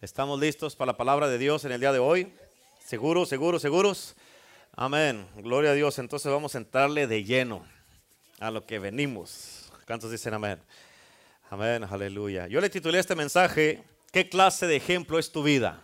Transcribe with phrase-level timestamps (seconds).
[0.00, 2.32] ¿Estamos listos para la palabra de Dios en el día de hoy?
[2.86, 4.14] ¿Seguros, seguros, seguros?
[4.76, 5.26] Amén.
[5.38, 5.98] Gloria a Dios.
[5.98, 7.66] Entonces vamos a entrarle de lleno
[8.38, 9.72] a lo que venimos.
[9.88, 10.60] ¿Cuántos dicen amén?
[11.50, 12.46] Amén, aleluya.
[12.46, 13.82] Yo le titulé este mensaje,
[14.12, 15.82] ¿qué clase de ejemplo es tu vida?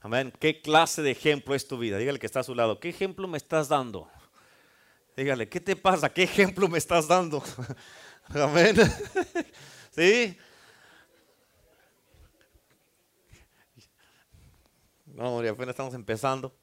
[0.00, 0.32] Amén.
[0.40, 1.98] ¿Qué clase de ejemplo es tu vida?
[1.98, 2.80] Dígale que está a su lado.
[2.80, 4.10] ¿Qué ejemplo me estás dando?
[5.18, 6.08] Dígale, ¿qué te pasa?
[6.08, 7.44] ¿Qué ejemplo me estás dando?
[8.28, 8.74] Amén.
[9.94, 10.38] ¿Sí?
[15.18, 16.54] No, apenas estamos empezando.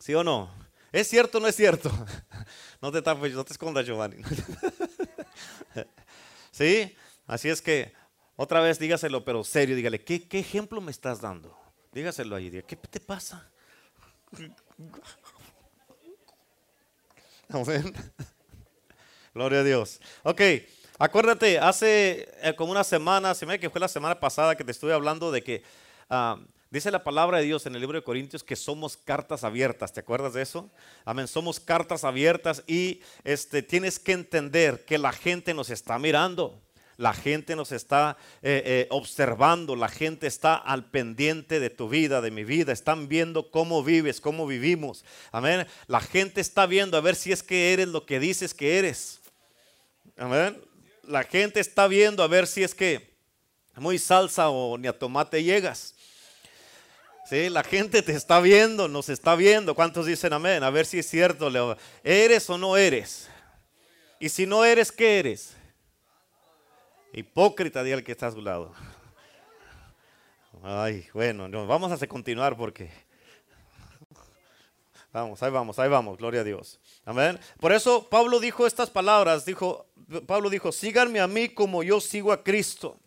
[0.00, 0.52] ¿Sí o no?
[0.90, 1.90] ¿Es cierto o no es cierto?
[2.82, 4.16] No te tapes, no te escondas, Giovanni.
[6.50, 6.96] ¿Sí?
[7.28, 7.92] Así es que,
[8.34, 11.56] otra vez dígaselo, pero serio, dígale, ¿qué, qué ejemplo me estás dando?
[11.92, 13.48] Dígaselo ahí, ¿qué te pasa?
[17.48, 17.94] Amén.
[19.32, 20.00] Gloria a Dios.
[20.24, 20.40] Ok,
[20.98, 24.72] acuérdate, hace eh, como una semana, se me que fue la semana pasada que te
[24.72, 25.62] estuve hablando de que
[26.72, 29.92] Dice la palabra de Dios en el libro de Corintios que somos cartas abiertas.
[29.92, 30.70] ¿Te acuerdas de eso?
[31.04, 31.28] Amén.
[31.28, 36.62] Somos cartas abiertas y este, tienes que entender que la gente nos está mirando.
[36.96, 42.22] La gente nos está eh, eh, observando, la gente está al pendiente de tu vida,
[42.22, 42.72] de mi vida.
[42.72, 45.04] Están viendo cómo vives, cómo vivimos.
[45.30, 45.66] Amén.
[45.88, 49.20] La gente está viendo a ver si es que eres lo que dices que eres.
[50.16, 50.58] Amén.
[51.02, 53.11] La gente está viendo a ver si es que
[53.76, 55.94] muy salsa o ni a tomate llegas.
[57.24, 59.74] Sí, la gente te está viendo, nos está viendo.
[59.74, 60.62] ¿Cuántos dicen amén?
[60.62, 61.76] A ver si es cierto, Leo.
[62.04, 63.28] ¿Eres o no eres?
[64.20, 65.56] Y si no eres, ¿qué eres?
[67.12, 68.72] Hipócrita, di al que está a su lado.
[70.62, 72.90] Ay, bueno, vamos a continuar porque...
[75.12, 76.80] Vamos, ahí vamos, ahí vamos, gloria a Dios.
[77.04, 77.38] Amén.
[77.60, 79.86] Por eso Pablo dijo estas palabras, dijo,
[80.26, 82.98] Pablo dijo, síganme a mí como yo sigo a Cristo.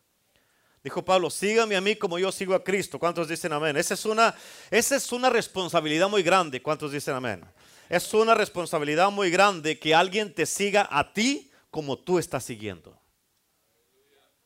[0.85, 2.99] Dijo Pablo, sígame a mí como yo sigo a Cristo.
[2.99, 3.75] ¿Cuántos dicen amén?
[3.75, 4.35] Esa es una,
[4.69, 6.61] esa es una responsabilidad muy grande.
[6.61, 7.43] ¿Cuántos dicen amén?
[7.89, 12.95] Es una responsabilidad muy grande que alguien te siga a ti como tú estás siguiendo.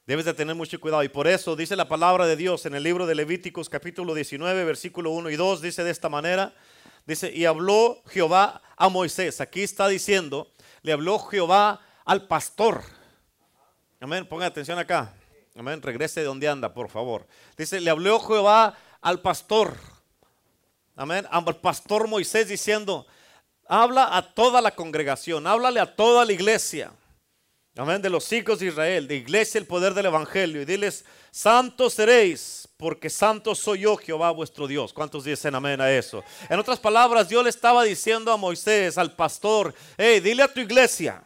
[0.05, 1.03] Debes de tener mucho cuidado.
[1.03, 4.63] Y por eso dice la palabra de Dios en el libro de Levíticos capítulo 19,
[4.63, 5.61] versículo 1 y 2.
[5.61, 6.55] Dice de esta manera.
[7.05, 9.41] Dice, y habló Jehová a Moisés.
[9.41, 10.53] Aquí está diciendo,
[10.83, 12.81] le habló Jehová al pastor.
[13.99, 14.25] Amén.
[14.25, 15.18] Ponga atención acá.
[15.59, 15.81] Amén.
[15.81, 17.27] Regrese de donde anda, por favor.
[17.57, 19.75] Dice, le habló Jehová al pastor.
[20.95, 21.27] Amén.
[21.29, 23.05] Al pastor Moisés diciendo,
[23.67, 26.93] habla a toda la congregación, háblale a toda la iglesia.
[27.75, 28.01] Amén.
[28.01, 30.61] De los hijos de Israel, de iglesia, el poder del evangelio.
[30.61, 34.93] Y diles, santos seréis, porque santo soy yo, Jehová vuestro Dios.
[34.93, 36.23] ¿Cuántos dicen amén a eso?
[36.47, 40.61] En otras palabras, Dios le estaba diciendo a Moisés, al pastor, hey, dile a tu
[40.61, 41.21] iglesia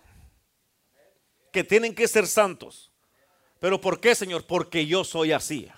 [1.52, 2.93] que tienen que ser santos.
[3.64, 4.44] ¿Pero por qué, Señor?
[4.44, 5.70] Porque yo soy así.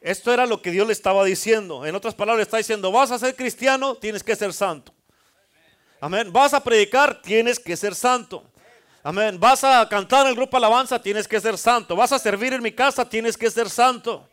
[0.00, 1.84] Esto era lo que Dios le estaba diciendo.
[1.84, 4.94] En otras palabras, está diciendo, vas a ser cristiano, tienes que ser santo.
[6.00, 6.32] Amén.
[6.32, 8.44] Vas a predicar, tienes que ser santo.
[9.02, 9.40] Amén.
[9.40, 11.96] Vas a cantar en el grupo alabanza, tienes que ser santo.
[11.96, 14.28] Vas a servir en mi casa, tienes que ser santo.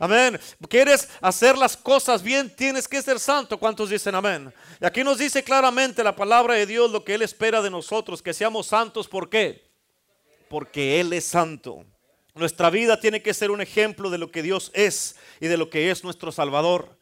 [0.00, 0.36] Amén.
[0.68, 2.50] ¿Quieres hacer las cosas bien?
[2.50, 3.56] Tienes que ser santo.
[3.56, 4.52] ¿Cuántos dicen amén?
[4.80, 8.20] Y aquí nos dice claramente la palabra de Dios lo que Él espera de nosotros,
[8.20, 9.06] que seamos santos.
[9.06, 9.67] ¿Por qué?
[10.48, 11.84] Porque Él es santo.
[12.34, 15.70] Nuestra vida tiene que ser un ejemplo de lo que Dios es y de lo
[15.70, 16.96] que es nuestro Salvador.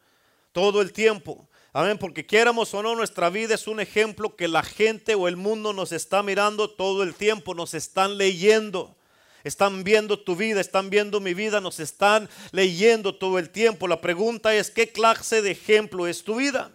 [0.51, 1.47] Todo el tiempo.
[1.73, 5.35] Amén, porque quieramos o no, nuestra vida es un ejemplo que la gente o el
[5.35, 8.95] mundo nos está mirando todo el tiempo, nos están leyendo.
[9.43, 13.87] Están viendo tu vida, están viendo mi vida, nos están leyendo todo el tiempo.
[13.87, 16.71] La pregunta es, ¿qué clase de ejemplo es tu vida?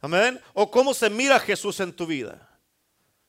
[0.00, 0.40] Amén.
[0.52, 2.53] ¿O cómo se mira Jesús en tu vida?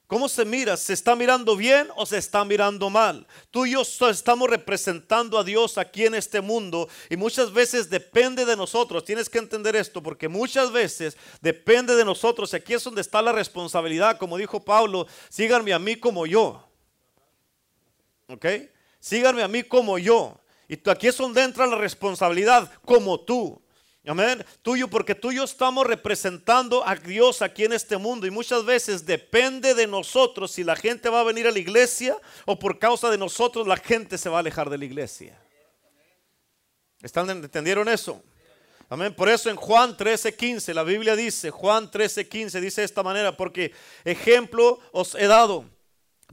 [0.07, 0.77] ¿Cómo se mira?
[0.77, 3.25] ¿Se está mirando bien o se está mirando mal?
[3.49, 8.45] Tú y yo estamos representando a Dios aquí en este mundo y muchas veces depende
[8.45, 9.03] de nosotros.
[9.03, 12.53] Tienes que entender esto porque muchas veces depende de nosotros.
[12.53, 14.19] Aquí es donde está la responsabilidad.
[14.19, 16.63] Como dijo Pablo, síganme a mí como yo.
[18.27, 18.45] ¿Ok?
[18.99, 20.39] Síganme a mí como yo.
[20.67, 23.59] Y aquí es donde entra la responsabilidad como tú.
[24.07, 24.45] Amén.
[24.61, 28.27] Tuyo, porque tú y yo estamos representando a Dios aquí en este mundo.
[28.27, 32.15] Y muchas veces depende de nosotros si la gente va a venir a la iglesia
[32.45, 35.39] o por causa de nosotros la gente se va a alejar de la iglesia.
[37.01, 38.21] ¿Están entendieron eso?
[38.89, 39.13] Amén.
[39.15, 43.73] Por eso en Juan 13:15 la Biblia dice, Juan 13:15 dice de esta manera, porque
[44.03, 45.65] ejemplo os he dado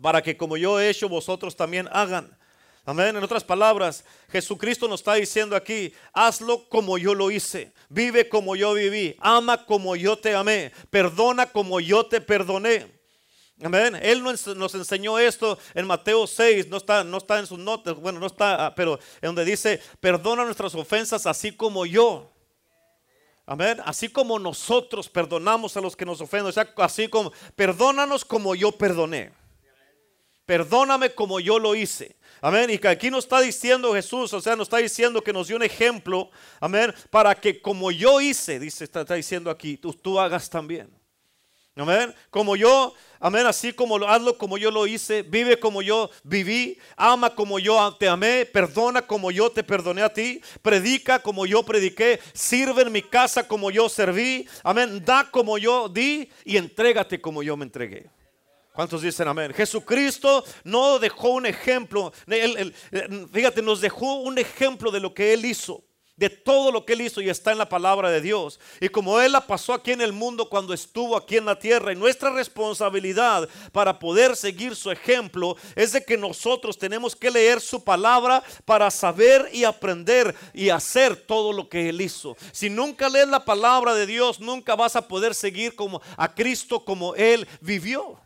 [0.03, 2.37] para que como yo he hecho vosotros también hagan.
[2.85, 3.17] Amén.
[3.17, 8.57] En otras palabras, Jesucristo nos está diciendo aquí, hazlo como yo lo hice, vive como
[8.57, 12.91] yo viví, ama como yo te amé, perdona como yo te perdoné.
[13.63, 13.97] Amén.
[14.03, 18.19] Él nos, enseñó esto en Mateo 6, no está, no está en sus notas, bueno,
[18.19, 22.33] no está, ah, pero en donde dice, perdona nuestras ofensas así como yo.
[23.47, 23.81] Amén.
[23.85, 28.57] Así como nosotros perdonamos a los que nos ofenden, o sea, así como, perdónanos como
[28.57, 29.42] yo perdoné.
[30.47, 32.17] Perdóname como yo lo hice.
[32.41, 32.71] Amén.
[32.71, 35.57] Y que aquí nos está diciendo Jesús, o sea, nos está diciendo que nos dio
[35.57, 36.31] un ejemplo.
[36.61, 36.93] Amén.
[37.11, 40.91] Para que como yo hice, dice, está, diciendo aquí, tú, tú hagas también.
[41.77, 42.15] Amén.
[42.29, 46.79] Como yo, amén, así como lo hazlo como yo lo hice, vive como yo viví,
[46.97, 51.63] ama como yo te amé, perdona como yo te perdoné a ti, predica como yo
[51.63, 57.23] prediqué, sirve en mi casa como yo serví, amén, da como yo di y entrégate
[57.23, 58.11] como yo me entregué.
[58.73, 59.53] ¿Cuántos dicen amén?
[59.53, 62.13] Jesucristo no dejó un ejemplo,
[63.33, 65.85] fíjate, nos dejó un ejemplo de lo que Él hizo
[66.17, 68.61] de todo lo que él hizo y está en la palabra de Dios.
[68.81, 71.93] Y como él la pasó aquí en el mundo cuando estuvo aquí en la tierra,
[71.93, 77.61] y nuestra responsabilidad para poder seguir su ejemplo es de que nosotros tenemos que leer
[77.61, 82.37] su palabra para saber y aprender y hacer todo lo que él hizo.
[82.53, 86.85] Si nunca lees la palabra de Dios, nunca vas a poder seguir como a Cristo
[86.85, 88.21] como él vivió.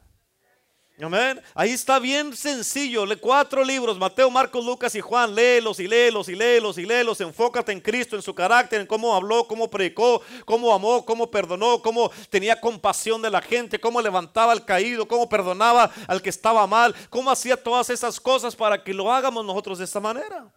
[1.02, 1.42] Amén.
[1.54, 3.04] Ahí está bien sencillo.
[3.04, 5.34] Lee cuatro libros, Mateo, Marcos, Lucas y Juan.
[5.34, 7.20] Léelos y léelos y léelos y léelos.
[7.20, 11.82] Enfócate en Cristo, en su carácter, en cómo habló, cómo predicó, cómo amó, cómo perdonó,
[11.82, 16.66] cómo tenía compasión de la gente, cómo levantaba al caído, cómo perdonaba al que estaba
[16.66, 20.50] mal, cómo hacía todas esas cosas para que lo hagamos nosotros de esta manera.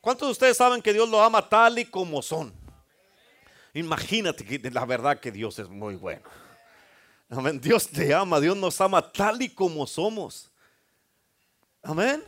[0.00, 2.54] ¿Cuántos de ustedes saben que Dios lo ama tal y como son?
[3.72, 6.22] Imagínate que la verdad que Dios es muy bueno.
[7.28, 7.60] Amén.
[7.60, 10.50] Dios te ama, Dios nos ama tal y como somos.
[11.82, 12.22] Amén.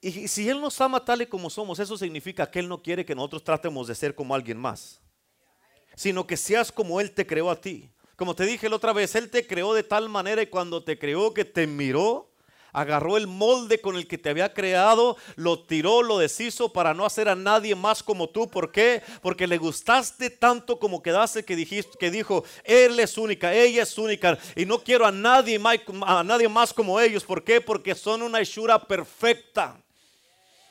[0.00, 3.04] Y si Él nos ama tal y como somos, eso significa que Él no quiere
[3.04, 5.00] que nosotros tratemos de ser como alguien más,
[5.94, 7.90] sino que seas como Él te creó a ti.
[8.16, 10.98] Como te dije la otra vez, Él te creó de tal manera y cuando te
[10.98, 12.29] creó que te miró
[12.72, 17.04] agarró el molde con el que te había creado, lo tiró, lo deshizo para no
[17.04, 18.48] hacer a nadie más como tú.
[18.48, 19.02] ¿Por qué?
[19.22, 23.98] Porque le gustaste tanto como quedaste que, dijiste, que dijo, Él es única, ella es
[23.98, 25.60] única y no quiero a nadie,
[26.06, 27.24] a nadie más como ellos.
[27.24, 27.60] ¿Por qué?
[27.60, 29.80] Porque son una hechura perfecta.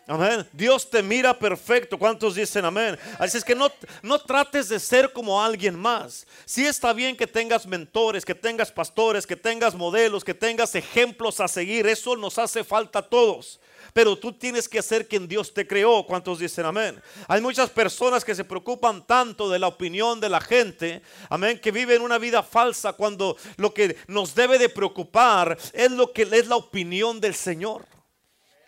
[0.10, 0.44] Amén.
[0.52, 1.96] Dios te mira perfecto.
[1.96, 2.98] ¿Cuántos dicen amén?
[3.20, 3.72] Así es que no,
[4.02, 6.26] no trates de ser como alguien más.
[6.46, 11.40] Sí está bien que tengas mentores, que tengas pastores, que tengas modelos, que tengas ejemplos
[11.40, 11.86] a seguir.
[11.86, 13.60] Eso nos hace falta a todos.
[13.94, 16.04] Pero tú tienes que ser quien Dios te creó.
[16.04, 17.00] ¿Cuántos dicen amén?
[17.28, 21.04] Hay muchas personas que se preocupan tanto de la opinión de la gente.
[21.30, 21.60] Amén.
[21.60, 26.24] Que viven una vida falsa cuando lo que nos debe de preocupar es lo que
[26.24, 27.99] es la opinión del Señor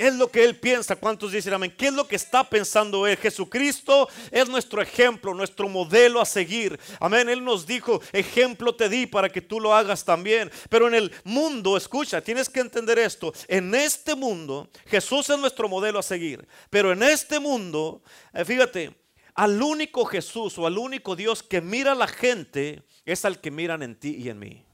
[0.02, 0.96] es lo que Él piensa.
[0.96, 1.74] ¿Cuántos dicen amén?
[1.78, 3.18] ¿Qué es lo que está pensando Él?
[3.18, 6.80] Jesucristo es nuestro ejemplo, nuestro modelo a seguir.
[7.00, 7.30] Amén.
[7.30, 10.52] Él nos dijo, ejemplo te di para que tú lo hagas también.
[10.70, 13.32] Pero en el mundo, escucha, tienes que entender esto.
[13.48, 16.48] En este mundo, Jesús es nuestro modelo a seguir.
[16.72, 18.02] Pero en este mundo,
[18.34, 18.96] eh, fíjate,
[19.36, 23.52] al único Jesús o al único Dios que mira a la gente es al que
[23.52, 24.66] miran en ti y en mí.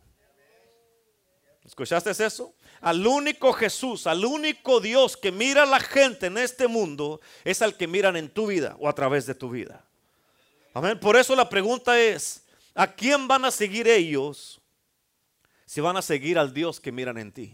[1.67, 2.55] ¿Escuchaste eso?
[2.79, 7.61] Al único Jesús, al único Dios que mira a la gente en este mundo es
[7.61, 9.83] al que miran en tu vida o a través de tu vida.
[10.73, 10.97] Amén.
[10.97, 14.61] Por eso la pregunta es, ¿a quién van a seguir ellos
[15.65, 17.53] si van a seguir al Dios que miran en ti?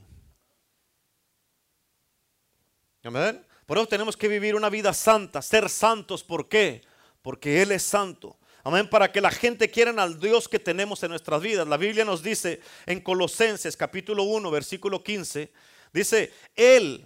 [3.04, 3.44] Amén.
[3.66, 6.24] Por eso tenemos que vivir una vida santa, ser santos.
[6.24, 6.84] ¿Por qué?
[7.24, 8.38] Porque Él es santo.
[8.66, 11.68] Amén, para que la gente quiera al Dios que tenemos en nuestras vidas.
[11.68, 15.52] La Biblia nos dice en Colosenses capítulo 1, versículo 15,
[15.92, 17.06] dice, Él,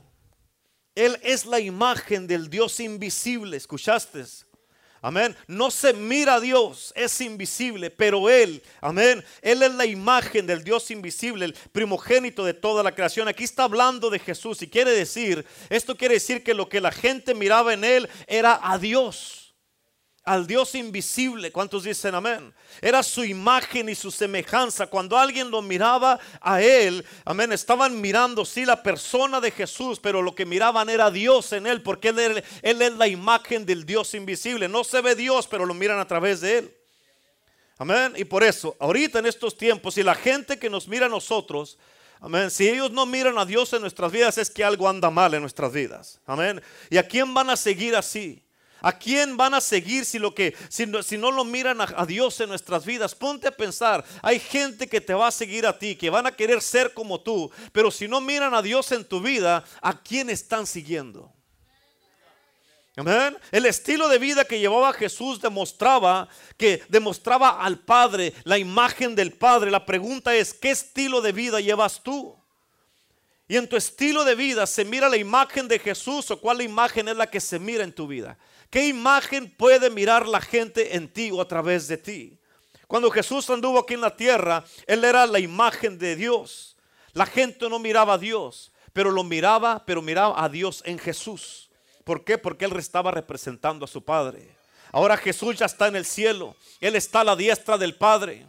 [0.93, 4.23] Él es la imagen del Dios invisible, ¿escuchaste?
[5.01, 5.35] Amén.
[5.47, 9.25] No se mira a Dios, es invisible, pero Él, amén.
[9.41, 13.27] Él es la imagen del Dios invisible, el primogénito de toda la creación.
[13.27, 16.91] Aquí está hablando de Jesús y quiere decir, esto quiere decir que lo que la
[16.91, 19.46] gente miraba en Él era a Dios
[20.27, 21.53] al Dios invisible.
[21.53, 22.53] ¿Cuántos dicen amén?
[22.81, 24.87] Era su imagen y su semejanza.
[24.87, 30.21] Cuando alguien lo miraba a él, amén, estaban mirando, sí, la persona de Jesús, pero
[30.21, 34.67] lo que miraban era Dios en él, porque él, es la imagen del Dios invisible.
[34.67, 36.77] No se ve Dios, pero lo miran a través de él.
[37.77, 38.11] Amén.
[38.17, 41.77] Y por eso, ahorita en estos tiempos, si la gente que nos mira a nosotros,
[42.19, 42.49] Amén.
[42.49, 45.41] Si ellos no miran a Dios en nuestras vidas, es que algo anda mal en
[45.41, 46.19] nuestras vidas.
[46.25, 46.59] Amén.
[46.89, 48.43] ¿Y a quién van a seguir así?
[48.81, 52.49] ¿A quién van a seguir si, lo que, si, no, lo miran a, Dios en
[52.49, 53.15] nuestras vidas?
[53.15, 56.31] Ponte a pensar, hay gente que te va a seguir a ti, que van a
[56.31, 60.29] querer ser como tú, pero si no miran a Dios en tu vida, ¿a quién
[60.29, 61.31] están siguiendo?
[62.97, 63.37] Amén.
[63.51, 69.33] El estilo de vida que llevaba Jesús demostraba que demostraba al Padre, la imagen del
[69.33, 69.69] Padre.
[69.69, 72.35] La pregunta es, ¿qué estilo de vida llevas tú?
[73.47, 77.07] Y en tu estilo de vida se mira la imagen de Jesús o cuál imagen
[77.07, 78.37] es la que se mira en tu vida.
[78.69, 82.37] ¿Qué imagen puede mirar la gente en ti o a través de ti?
[82.87, 86.77] Cuando Jesús anduvo aquí en la tierra, Él era la imagen de Dios.
[87.13, 91.69] La gente no miraba a Dios, pero lo miraba, pero miraba a Dios en Jesús.
[92.03, 92.37] ¿Por qué?
[92.37, 94.55] Porque Él estaba representando a su Padre.
[94.91, 96.55] Ahora Jesús ya está en el cielo.
[96.79, 98.47] Él está a la diestra del Padre.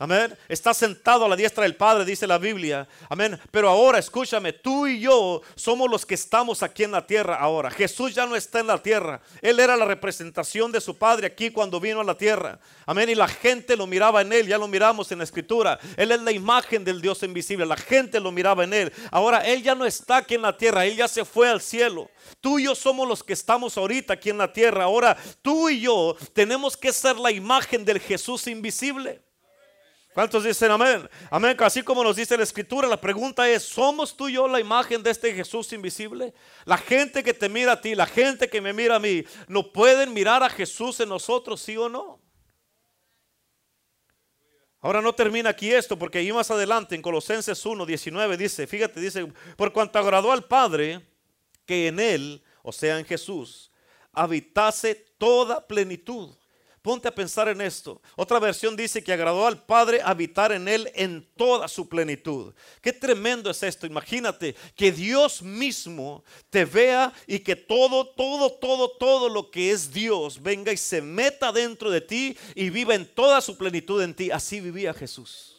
[0.00, 0.32] Amén.
[0.48, 2.86] Está sentado a la diestra del Padre, dice la Biblia.
[3.08, 3.36] Amén.
[3.50, 7.68] Pero ahora, escúchame, tú y yo somos los que estamos aquí en la tierra ahora.
[7.68, 9.20] Jesús ya no está en la tierra.
[9.42, 12.60] Él era la representación de su Padre aquí cuando vino a la tierra.
[12.86, 13.08] Amén.
[13.08, 14.46] Y la gente lo miraba en Él.
[14.46, 15.80] Ya lo miramos en la Escritura.
[15.96, 17.66] Él es la imagen del Dios invisible.
[17.66, 18.92] La gente lo miraba en Él.
[19.10, 20.86] Ahora Él ya no está aquí en la tierra.
[20.86, 22.08] Él ya se fue al cielo.
[22.40, 24.84] Tú y yo somos los que estamos ahorita aquí en la tierra.
[24.84, 29.26] Ahora tú y yo tenemos que ser la imagen del Jesús invisible.
[30.18, 31.08] ¿Cuántos dicen amén?
[31.30, 31.56] Amén.
[31.60, 35.00] Así como nos dice la escritura, la pregunta es, ¿somos tú y yo la imagen
[35.00, 36.34] de este Jesús invisible?
[36.64, 39.72] La gente que te mira a ti, la gente que me mira a mí, ¿no
[39.72, 42.20] pueden mirar a Jesús en nosotros, sí o no?
[44.80, 48.98] Ahora no termina aquí esto, porque ahí más adelante en Colosenses 1, 19 dice, fíjate,
[48.98, 51.00] dice, por cuanto agradó al Padre,
[51.64, 53.70] que en Él, o sea en Jesús,
[54.12, 56.34] habitase toda plenitud
[56.82, 58.00] Ponte a pensar en esto.
[58.16, 62.54] Otra versión dice que agradó al Padre habitar en Él en toda su plenitud.
[62.80, 63.86] Qué tremendo es esto.
[63.86, 69.92] Imagínate que Dios mismo te vea y que todo, todo, todo, todo lo que es
[69.92, 74.14] Dios venga y se meta dentro de ti y viva en toda su plenitud en
[74.14, 74.30] ti.
[74.30, 75.57] Así vivía Jesús.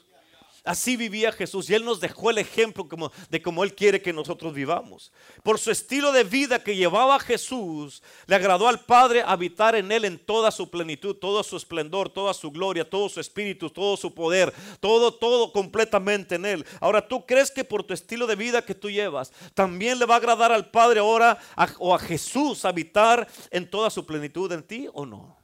[0.66, 2.88] Así vivía Jesús y Él nos dejó el ejemplo
[3.30, 5.12] de cómo Él quiere que nosotros vivamos.
[5.42, 10.04] Por su estilo de vida que llevaba Jesús, le agradó al Padre habitar en Él
[10.04, 14.14] en toda su plenitud, todo su esplendor, toda su gloria, todo su espíritu, todo su
[14.14, 16.66] poder, todo, todo completamente en Él.
[16.82, 20.16] Ahora, ¿tú crees que por tu estilo de vida que tú llevas, también le va
[20.16, 21.40] a agradar al Padre ahora
[21.78, 25.38] o a Jesús habitar en toda su plenitud en ti o no?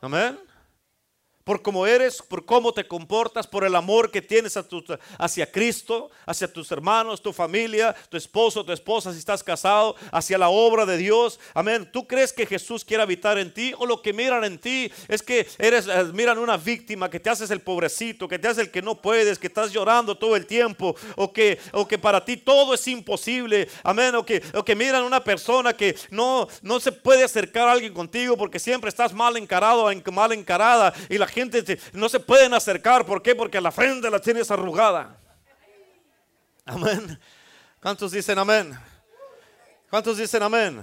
[0.00, 0.45] Amén
[1.46, 4.58] por cómo eres, por cómo te comportas, por el amor que tienes
[5.16, 10.38] hacia Cristo, hacia tus hermanos, tu familia, tu esposo, tu esposa, si estás casado, hacia
[10.38, 11.38] la obra de Dios.
[11.54, 11.88] Amén.
[11.92, 15.22] ¿Tú crees que Jesús quiere habitar en ti o lo que miran en ti es
[15.22, 18.72] que eres, eh, miran una víctima, que te haces el pobrecito, que te haces el
[18.72, 22.38] que no puedes, que estás llorando todo el tiempo o que, o que para ti
[22.38, 23.68] todo es imposible.
[23.84, 24.16] Amén.
[24.16, 27.94] O que, o que miran una persona que no, no se puede acercar a alguien
[27.94, 33.04] contigo porque siempre estás mal encarado, mal encarada y la gente no se pueden acercar.
[33.04, 33.34] ¿Por qué?
[33.34, 35.20] Porque la frente la tienes arrugada.
[36.64, 37.18] Amén.
[37.80, 38.76] ¿Cuántos dicen amén?
[39.90, 40.82] ¿Cuántos dicen amén?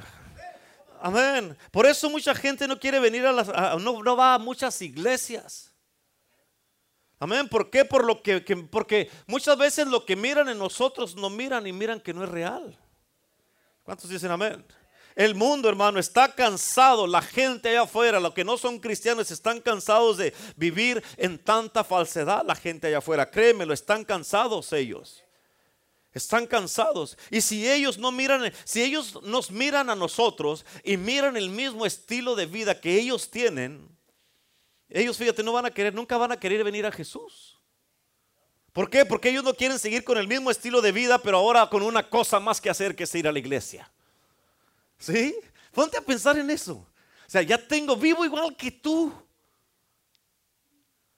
[1.02, 1.58] Amén.
[1.72, 3.48] Por eso mucha gente no quiere venir a las,
[3.82, 5.74] no, va a muchas iglesias.
[7.20, 7.50] Amén.
[7.50, 7.84] ¿Por qué?
[7.84, 12.00] Por lo que, porque muchas veces lo que miran en nosotros no miran y miran
[12.00, 12.78] que no es real.
[13.84, 14.64] ¿Cuántos dicen amén?
[15.16, 17.06] El mundo, hermano, está cansado.
[17.08, 21.84] La gente allá afuera, los que no son cristianos, están cansados de vivir en tanta
[21.84, 22.44] falsedad.
[22.46, 25.24] La gente allá afuera, créemelo, están cansados ellos.
[26.14, 27.18] Están cansados.
[27.32, 31.86] Y si ellos no miran, si ellos nos miran a nosotros y miran el mismo
[31.86, 33.90] estilo de vida que ellos tienen,
[34.90, 37.60] ellos, fíjate, no van a querer, nunca van a querer venir a Jesús.
[38.72, 39.06] ¿Por qué?
[39.06, 42.10] Porque ellos no quieren seguir con el mismo estilo de vida, pero ahora con una
[42.10, 43.92] cosa más que hacer que es ir a la iglesia.
[45.04, 45.36] ¿Sí?
[45.74, 46.76] Ponte a pensar en eso.
[46.76, 49.12] O sea, ya tengo, vivo igual que tú.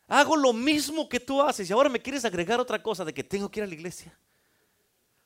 [0.07, 3.23] Hago lo mismo que tú haces y ahora me quieres agregar otra cosa de que
[3.23, 4.17] tengo que ir a la iglesia.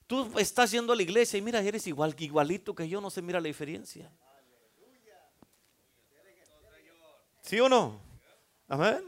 [0.08, 3.22] Tú estás yendo a la iglesia y mira, eres igual, igualito que yo, no se
[3.22, 4.12] mira la diferencia.
[7.42, 8.02] ¿Sí o no?
[8.68, 9.06] Amén.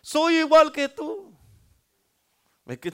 [0.00, 1.34] Soy igual que tú.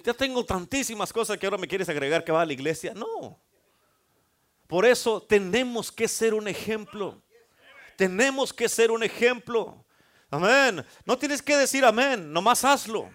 [0.05, 2.95] Ya tengo tantísimas cosas que ahora me quieres agregar que va a la iglesia.
[2.95, 3.39] No.
[4.69, 7.21] Por eso tenemos que ser un ejemplo.
[7.97, 9.85] Tenemos que ser un ejemplo.
[10.31, 10.85] Amén.
[11.05, 13.11] No tienes que decir amén, nomás hazlo.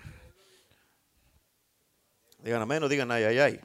[2.39, 3.59] Digan amén o digan ay, ay, ay.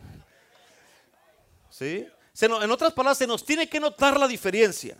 [1.71, 2.07] ¿Sí?
[2.41, 4.97] En otras palabras, se nos tiene que notar la diferencia.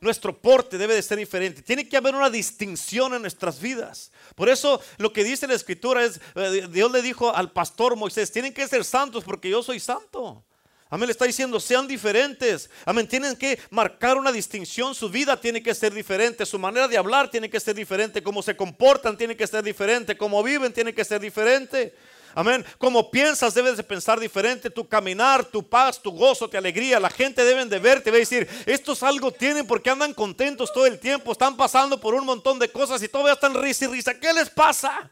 [0.00, 1.62] Nuestro porte debe de ser diferente.
[1.62, 4.10] Tiene que haber una distinción en nuestras vidas.
[4.34, 8.32] Por eso lo que dice la escritura es, eh, Dios le dijo al pastor Moisés,
[8.32, 10.44] tienen que ser santos porque yo soy santo.
[10.88, 12.70] Amén, le está diciendo, sean diferentes.
[12.84, 14.94] Amén, tienen que marcar una distinción.
[14.94, 16.46] Su vida tiene que ser diferente.
[16.46, 18.22] Su manera de hablar tiene que ser diferente.
[18.22, 20.16] Cómo se comportan tiene que ser diferente.
[20.16, 21.92] Cómo viven tiene que ser diferente.
[22.36, 22.64] Amén.
[22.78, 24.70] Como piensas debes de pensar diferente.
[24.70, 27.00] Tu caminar, tu paz, tu gozo, tu alegría.
[27.00, 28.12] La gente deben de verte.
[28.12, 31.32] Va a decir, estos algo tienen porque andan contentos todo el tiempo.
[31.32, 34.14] Están pasando por un montón de cosas y todavía están risa y risa.
[34.20, 35.10] ¿Qué les pasa?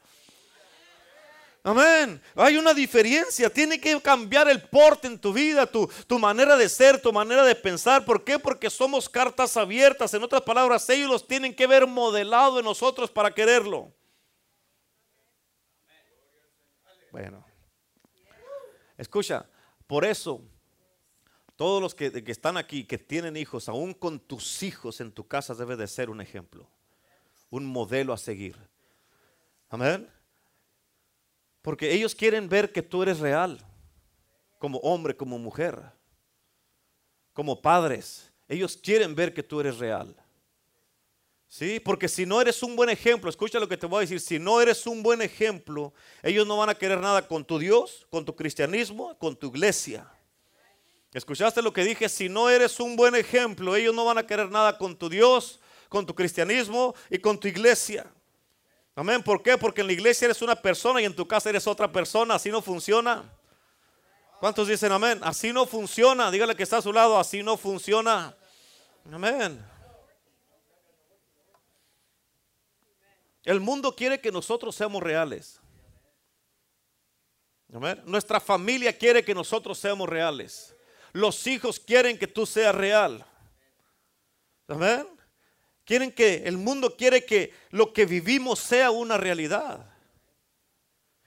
[1.67, 2.21] Amén.
[2.35, 3.49] Hay una diferencia.
[3.49, 7.55] Tiene que cambiar el porte en tu vida, tu, manera de ser, tu manera de
[7.55, 8.05] pensar.
[8.05, 8.39] ¿Por qué?
[8.39, 10.13] Porque somos cartas abiertas.
[10.13, 13.91] En otras palabras, ellos los tienen que ver modelado en nosotros para quererlo.
[17.11, 17.43] Bueno,
[18.99, 19.47] escucha,
[19.87, 20.43] por eso,
[21.57, 25.27] todos los que, que, están aquí, que tienen hijos, aún con tus hijos en tu
[25.27, 26.69] casa, debe de ser un ejemplo,
[27.49, 28.59] un modelo a seguir.
[29.71, 30.11] Amén.
[31.65, 33.59] Porque ellos quieren ver que tú eres real,
[34.59, 35.81] como hombre, como mujer,
[37.33, 38.31] como padres.
[38.47, 40.15] Ellos quieren ver que tú eres real.
[41.49, 44.21] Sí, porque si no eres un buen ejemplo, escucha lo que te voy a decir,
[44.21, 48.07] si no eres un buen ejemplo, ellos no van a querer nada con tu Dios,
[48.11, 50.07] con tu cristianismo, con tu iglesia.
[51.15, 52.11] ¿Escuchaste lo que dije?
[52.11, 55.61] Si no eres un buen ejemplo, ellos no van a querer nada con tu Dios,
[55.89, 58.13] con tu cristianismo y con tu iglesia.
[58.97, 59.23] Amén.
[59.23, 59.59] ¿Por qué?
[59.59, 62.35] Porque en la iglesia eres una persona y en tu casa eres otra persona.
[62.35, 63.25] Así no funciona.
[64.39, 65.21] ¿Cuántos dicen amén?
[65.23, 66.31] Así no funciona.
[66.31, 67.19] Dígale que está a su lado.
[67.19, 68.37] Así no funciona.
[69.13, 69.65] Amén.
[73.43, 75.61] El mundo quiere que nosotros seamos reales.
[78.05, 80.75] Nuestra familia quiere que nosotros seamos reales.
[81.13, 83.25] Los hijos quieren que tú seas real.
[84.69, 85.07] Amén.
[85.85, 89.87] Quieren que el mundo quiere que lo que vivimos sea una realidad.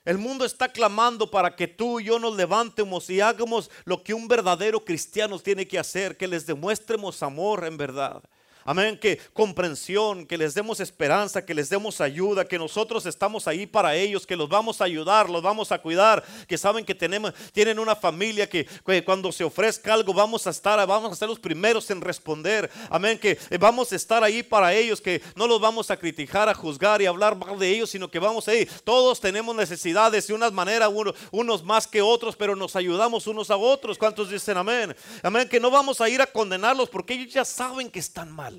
[0.04, 4.14] El mundo está clamando para que tú y yo nos levantemos y hagamos lo que
[4.14, 8.24] un verdadero cristiano tiene que hacer, que les demuestremos amor en verdad.
[8.70, 13.66] Amén, que comprensión, que les demos esperanza, que les demos ayuda, que nosotros estamos ahí
[13.66, 17.34] para ellos, que los vamos a ayudar, los vamos a cuidar, que saben que tenemos,
[17.54, 18.68] tienen una familia que,
[19.06, 22.70] cuando se ofrezca algo vamos a estar, vamos a ser los primeros en responder.
[22.90, 26.54] Amén, que vamos a estar ahí para ellos, que no los vamos a criticar, a
[26.54, 28.70] juzgar y hablar mal de ellos, sino que vamos a ir.
[28.84, 30.92] Todos tenemos necesidades de unas maneras,
[31.32, 33.98] unos más que otros, pero nos ayudamos unos a otros.
[33.98, 34.94] ¿Cuántos dicen amén?
[35.24, 38.57] Amén, que no vamos a ir a condenarlos porque ellos ya saben que están mal.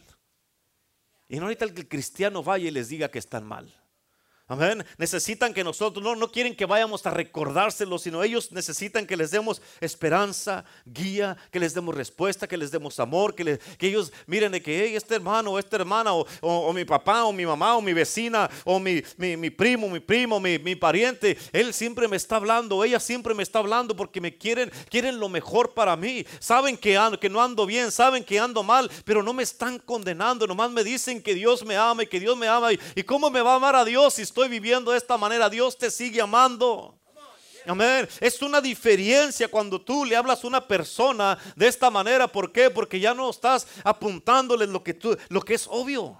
[1.28, 3.72] Y no ahorita que el cristiano vaya y les diga que están mal.
[4.50, 4.82] Amén.
[4.96, 9.30] Necesitan que nosotros, no, no quieren que vayamos a recordárselo, sino ellos necesitan que les
[9.30, 14.52] demos esperanza, guía, que les demos respuesta, que les demos amor, que, que ellos miren
[14.52, 17.92] de que este hermano o esta hermana, o, mi papá, o mi mamá, o mi
[17.92, 22.82] vecina, o mi, mi, primo, mi primo, mi, mi, pariente, él siempre me está hablando,
[22.82, 26.24] ella siempre me está hablando porque me quieren, quieren lo mejor para mí.
[26.40, 29.78] Saben que, ando, que no ando bien, saben que ando mal, pero no me están
[29.78, 32.72] condenando, nomás me dicen que Dios me ama y que Dios me ama.
[32.72, 35.90] ¿Y, y cómo me va a amar a Dios viviendo de esta manera, Dios te
[35.90, 36.98] sigue amando.
[37.66, 38.08] Amén.
[38.20, 42.28] Es una diferencia cuando tú le hablas a una persona de esta manera.
[42.28, 42.70] ¿Por qué?
[42.70, 46.18] Porque ya no estás apuntándole lo que, tú, lo que es obvio.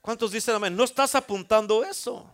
[0.00, 0.76] ¿Cuántos dicen amén?
[0.76, 2.30] No estás apuntando eso.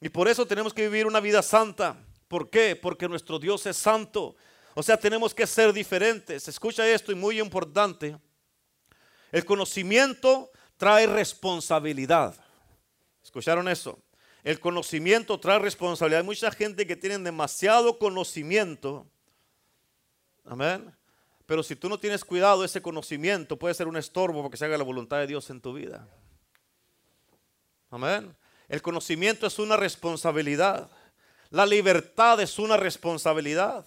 [0.00, 1.96] Y por eso tenemos que vivir una vida santa.
[2.28, 2.76] ¿Por qué?
[2.76, 4.36] Porque nuestro Dios es santo.
[4.74, 6.48] O sea, tenemos que ser diferentes.
[6.48, 8.16] Escucha esto y muy importante.
[9.32, 12.34] El conocimiento trae responsabilidad.
[13.30, 13.96] ¿Escucharon eso?
[14.42, 16.22] El conocimiento trae responsabilidad.
[16.22, 19.06] Hay mucha gente que tiene demasiado conocimiento.
[20.44, 20.92] Amén.
[21.46, 24.76] Pero si tú no tienes cuidado, ese conocimiento puede ser un estorbo porque se haga
[24.76, 26.08] la voluntad de Dios en tu vida.
[27.88, 28.34] Amén.
[28.68, 30.90] El conocimiento es una responsabilidad.
[31.50, 33.86] La libertad es una responsabilidad.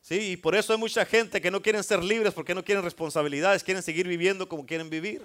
[0.00, 2.82] Sí, y por eso hay mucha gente que no quieren ser libres porque no quieren
[2.82, 5.20] responsabilidades, quieren seguir viviendo como quieren vivir.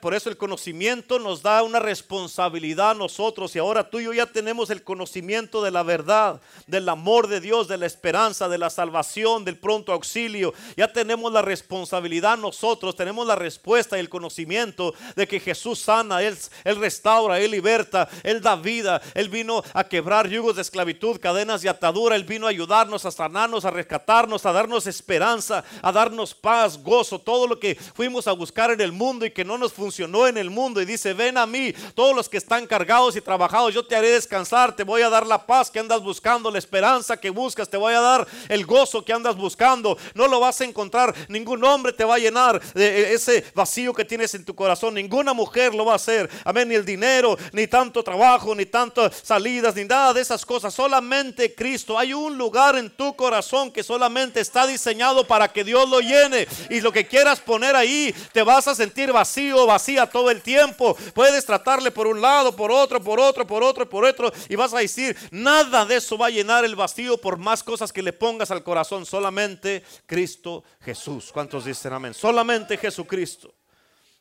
[0.00, 4.12] Por eso el conocimiento nos da una responsabilidad a nosotros y ahora tú y yo
[4.12, 8.58] ya tenemos el conocimiento de la verdad, del amor de Dios, de la esperanza, de
[8.58, 10.52] la salvación, del pronto auxilio.
[10.76, 16.22] Ya tenemos la responsabilidad nosotros, tenemos la respuesta y el conocimiento de que Jesús sana,
[16.22, 19.00] Él, él restaura, Él liberta, Él da vida.
[19.14, 22.16] Él vino a quebrar yugos de esclavitud, cadenas y atadura.
[22.16, 27.20] Él vino a ayudarnos, a sanarnos, a rescatarnos, a darnos esperanza, a darnos paz, gozo,
[27.20, 30.26] todo lo que fuimos a buscar en el mundo y que no no nos funcionó
[30.26, 33.74] en el mundo y dice, ven a mí, todos los que están cargados y trabajados,
[33.74, 37.18] yo te haré descansar, te voy a dar la paz que andas buscando, la esperanza
[37.18, 40.64] que buscas, te voy a dar el gozo que andas buscando, no lo vas a
[40.64, 44.94] encontrar, ningún hombre te va a llenar de ese vacío que tienes en tu corazón,
[44.94, 49.14] ninguna mujer lo va a hacer, amén, ni el dinero, ni tanto trabajo, ni tantas
[49.22, 53.82] salidas, ni nada de esas cosas, solamente Cristo, hay un lugar en tu corazón que
[53.82, 58.42] solamente está diseñado para que Dios lo llene y lo que quieras poner ahí, te
[58.42, 60.96] vas a sentir vacío vacía todo el tiempo.
[61.14, 64.32] Puedes tratarle por un lado, por otro, por otro, por otro, por otro.
[64.48, 67.92] Y vas a decir, nada de eso va a llenar el vacío por más cosas
[67.92, 69.06] que le pongas al corazón.
[69.06, 71.30] Solamente Cristo Jesús.
[71.32, 72.14] ¿Cuántos dicen amén?
[72.14, 73.54] Solamente Jesucristo.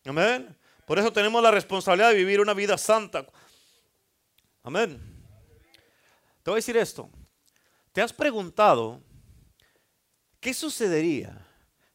[0.06, 0.58] Amén.
[0.86, 3.26] Por eso tenemos la responsabilidad de vivir una vida santa.
[4.64, 5.00] Amén.
[6.44, 7.10] Te voy a decir esto.
[7.92, 9.02] ¿Te has preguntado
[10.40, 11.48] qué sucedería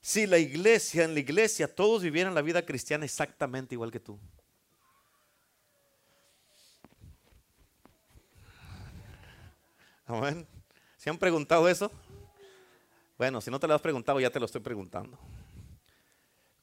[0.06, 4.16] si la iglesia, en la iglesia, todos vivieran la vida cristiana exactamente igual que tú?
[10.04, 10.46] Amén.
[10.96, 11.90] ¿Se han preguntado eso?
[13.18, 15.18] Bueno, si no te lo has preguntado, ya te lo estoy preguntando.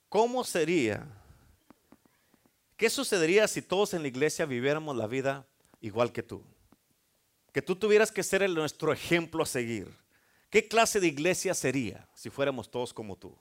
[0.07, 1.05] ¿Cómo sería
[2.77, 5.45] ¿Qué sucedería si todos en la iglesia viviéramos la vida
[5.81, 6.41] igual que tú?
[7.51, 10.02] Que tú tuvieras que ser el, nuestro ejemplo a seguir.
[10.53, 13.35] ¿Qué clase de iglesia sería si fuéramos todos como tú?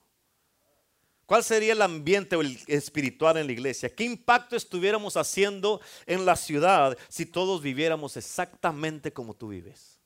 [1.27, 3.95] ¿Cuál sería el ambiente espiritual en la iglesia?
[3.95, 10.01] ¿Qué impacto estuviéramos haciendo en la ciudad si todos viviéramos exactamente como tú vives?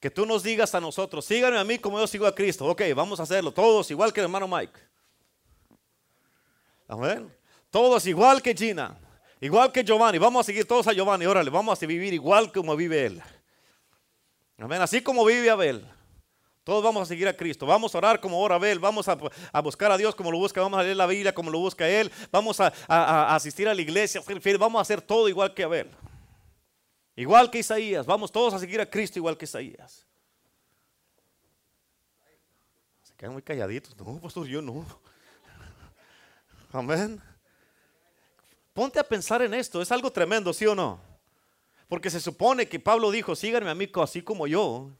[0.00, 2.66] Que tú nos digas a nosotros, síganme a mí como yo sigo a Cristo.
[2.66, 4.80] Ok, vamos a hacerlo todos igual que el hermano Mike.
[6.88, 7.32] Amén.
[7.70, 8.98] Todos igual que Gina,
[9.40, 10.18] igual que Giovanni.
[10.18, 11.24] Vamos a seguir todos a Giovanni.
[11.24, 13.22] Órale, vamos a vivir igual como vive él.
[14.60, 14.82] Amén.
[14.82, 15.86] Así como vive Abel.
[16.64, 17.64] Todos vamos a seguir a Cristo.
[17.64, 18.78] Vamos a orar como ora Abel.
[18.78, 19.14] Vamos a,
[19.62, 20.60] buscar a Dios como lo busca.
[20.60, 22.12] Vamos a leer la Biblia como lo busca Él.
[22.30, 24.20] Vamos a, asistir a la iglesia.
[24.58, 25.90] Vamos a hacer todo igual que Abel.
[27.16, 28.04] Igual que Isaías.
[28.04, 30.06] Vamos todos a seguir a Cristo igual que Isaías.
[33.02, 33.96] Se quedan muy calladitos.
[33.96, 34.84] No, pastor, yo no.
[36.70, 37.20] Amén.
[38.74, 41.09] Ponte a pensar en esto, es algo tremendo, ¿sí o no?
[41.90, 44.92] Porque se supone que Pablo dijo, síganme a mí así como yo,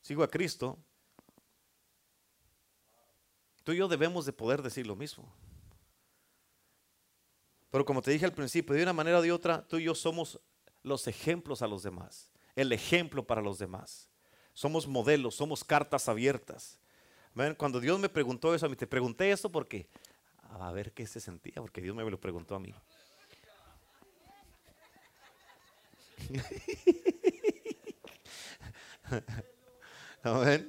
[0.00, 0.78] sigo a Cristo.
[3.62, 5.30] Tú y yo debemos de poder decir lo mismo.
[7.68, 9.94] Pero como te dije al principio, de una manera o de otra, tú y yo
[9.94, 10.40] somos
[10.82, 14.08] los ejemplos a los demás, el ejemplo para los demás.
[14.54, 16.78] Somos modelos, somos cartas abiertas.
[17.58, 19.86] Cuando Dios me preguntó eso, a mí te pregunté eso porque
[20.38, 22.74] a ver qué se sentía, porque Dios me lo preguntó a mí.
[30.22, 30.68] Amén.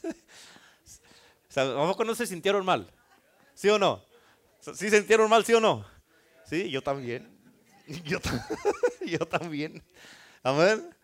[1.56, 2.90] ¿A poco no se sintieron mal?
[3.54, 4.02] ¿Sí o no?
[4.60, 5.84] ¿Sí sintieron mal, sí o no?
[6.46, 7.38] Sí, yo también.
[8.04, 8.18] Yo,
[9.04, 9.82] yo también.
[10.44, 10.94] Amén.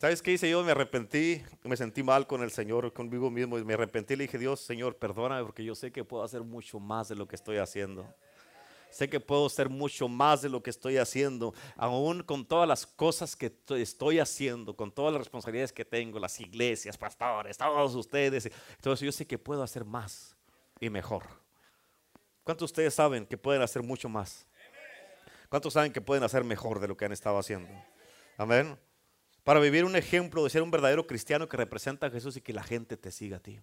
[0.00, 0.64] ¿Sabes qué hice yo?
[0.64, 4.24] Me arrepentí, me sentí mal con el Señor, conmigo mismo, y me arrepentí y le
[4.24, 7.36] dije, Dios, Señor, perdóname porque yo sé que puedo hacer mucho más de lo que
[7.36, 8.12] estoy haciendo.
[8.94, 12.86] Sé que puedo hacer mucho más de lo que estoy haciendo, aún con todas las
[12.86, 18.50] cosas que estoy haciendo, con todas las responsabilidades que tengo, las iglesias, pastores, todos ustedes.
[18.76, 20.36] Entonces yo sé que puedo hacer más
[20.80, 21.24] y mejor.
[22.44, 24.46] ¿Cuántos de ustedes saben que pueden hacer mucho más?
[25.48, 27.70] ¿Cuántos saben que pueden hacer mejor de lo que han estado haciendo?
[28.36, 28.78] Amén
[29.44, 32.54] para vivir un ejemplo de ser un verdadero cristiano que representa a Jesús y que
[32.54, 33.60] la gente te siga a ti.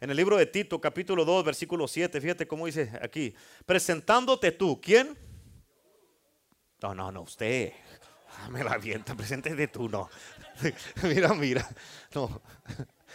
[0.00, 3.34] En el libro de Tito, capítulo 2, versículo 7, fíjate cómo dice aquí,
[3.66, 5.18] presentándote tú, ¿quién?
[6.80, 7.72] No, no, no, usted.
[8.36, 10.08] Ah, me la avienta, preséntete tú, no.
[11.02, 11.68] mira, mira,
[12.14, 12.40] no.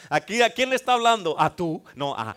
[0.10, 1.39] Aquí, ¿a quién le está hablando?
[1.39, 2.36] A tú, no, a,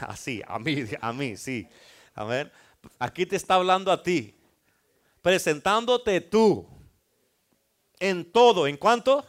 [0.00, 1.68] así, a mí, a mí, sí.
[2.16, 2.52] A ver,
[2.98, 4.34] aquí te está hablando a ti.
[5.22, 6.66] Presentándote tú
[8.00, 9.24] en todo, ¿en cuánto?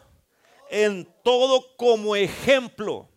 [0.70, 3.08] En todo como ejemplo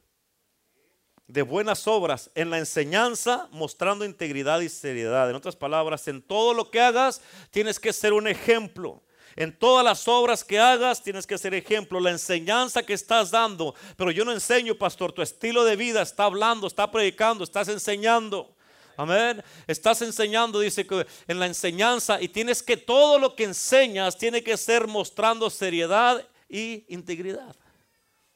[1.31, 5.29] de buenas obras, en la enseñanza mostrando integridad y seriedad.
[5.29, 9.01] En otras palabras, en todo lo que hagas tienes que ser un ejemplo.
[9.37, 12.01] En todas las obras que hagas tienes que ser ejemplo.
[12.01, 16.25] La enseñanza que estás dando, pero yo no enseño, pastor, tu estilo de vida está
[16.25, 18.53] hablando, está predicando, estás enseñando.
[18.97, 19.41] Amén.
[19.67, 24.43] Estás enseñando, dice que en la enseñanza y tienes que todo lo que enseñas tiene
[24.43, 27.55] que ser mostrando seriedad y integridad.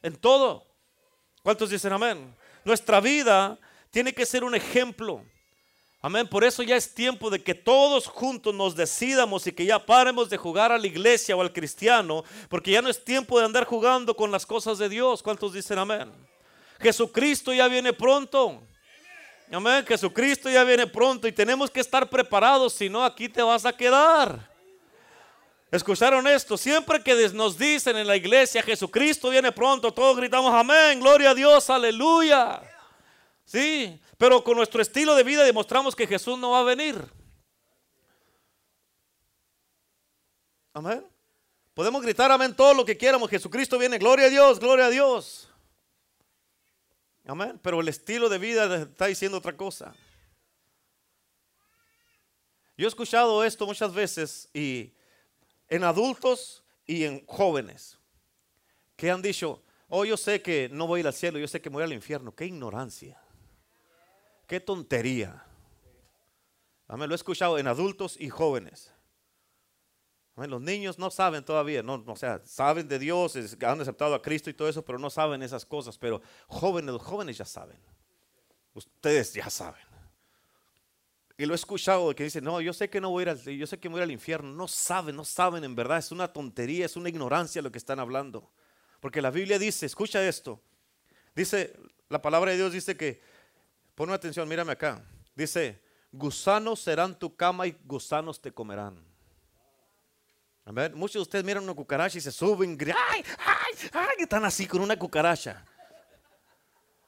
[0.02, 0.66] En todo.
[1.44, 2.34] ¿Cuántos dicen amén?
[2.66, 3.58] Nuestra vida
[3.92, 5.24] tiene que ser un ejemplo.
[6.02, 6.28] Amén.
[6.28, 10.30] Por eso ya es tiempo de que todos juntos nos decidamos y que ya paremos
[10.30, 13.66] de jugar a la iglesia o al cristiano, porque ya no es tiempo de andar
[13.66, 15.24] jugando con las cosas de Dios.
[15.24, 16.12] ¿Cuántos dicen amén?
[16.80, 18.62] Jesucristo ya viene pronto.
[19.52, 19.86] Amén.
[19.86, 23.74] Jesucristo ya viene pronto y tenemos que estar preparados, si no aquí te vas a
[23.74, 24.55] quedar.
[25.72, 26.58] ¿Escucharon esto?
[26.58, 31.36] Siempre que nos dicen en la iglesia, Jesucristo viene pronto, todos gritamos amén, gloria a
[31.36, 32.62] Dios, aleluya.
[33.46, 36.96] Sí, pero con nuestro estilo de vida demostramos que Jesús no va a venir.
[40.74, 41.06] Amén.
[41.74, 43.30] Podemos gritar amén todo lo que quieramos.
[43.30, 45.50] Jesucristo viene, gloria a Dios, gloria a Dios.
[47.26, 47.60] Amén.
[47.62, 49.94] Pero el estilo de vida está diciendo otra cosa.
[52.78, 54.94] Yo he escuchado esto muchas veces y
[55.70, 58.00] en adultos y en jóvenes
[58.96, 61.62] que han dicho, oh, yo sé que no voy a ir al cielo, yo sé
[61.62, 62.34] que voy al infierno.
[62.34, 63.22] Qué ignorancia.
[64.48, 65.46] Qué tontería.
[66.88, 67.10] Amén.
[67.10, 68.92] Lo he escuchado en adultos y jóvenes.
[70.36, 74.50] Los niños no saben todavía, no, o sea, saben de Dios, han aceptado a Cristo
[74.50, 75.98] y todo eso, pero no saben esas cosas.
[75.98, 77.80] Pero jóvenes, los jóvenes ya saben.
[78.74, 79.82] Ustedes ya saben.
[81.38, 83.40] Y lo he escuchado que dice, no, yo sé que no voy a ir al,
[83.42, 84.54] yo sé que voy al infierno.
[84.54, 85.98] No saben, no saben en verdad.
[85.98, 88.50] Es una tontería, es una ignorancia lo que están hablando.
[89.02, 90.62] Porque la Biblia dice, escucha esto.
[91.36, 91.78] Dice,
[92.10, 93.22] la palabra de Dios dice que,
[93.96, 95.04] pon atención, mírame acá.
[95.36, 99.04] Dice, gusanos serán tu cama y gusanos te comerán.
[100.96, 104.16] Muchos de ustedes miran una cucaracha y se suben, ¡ay, ay, ay!
[104.20, 105.64] Están así con una cucaracha.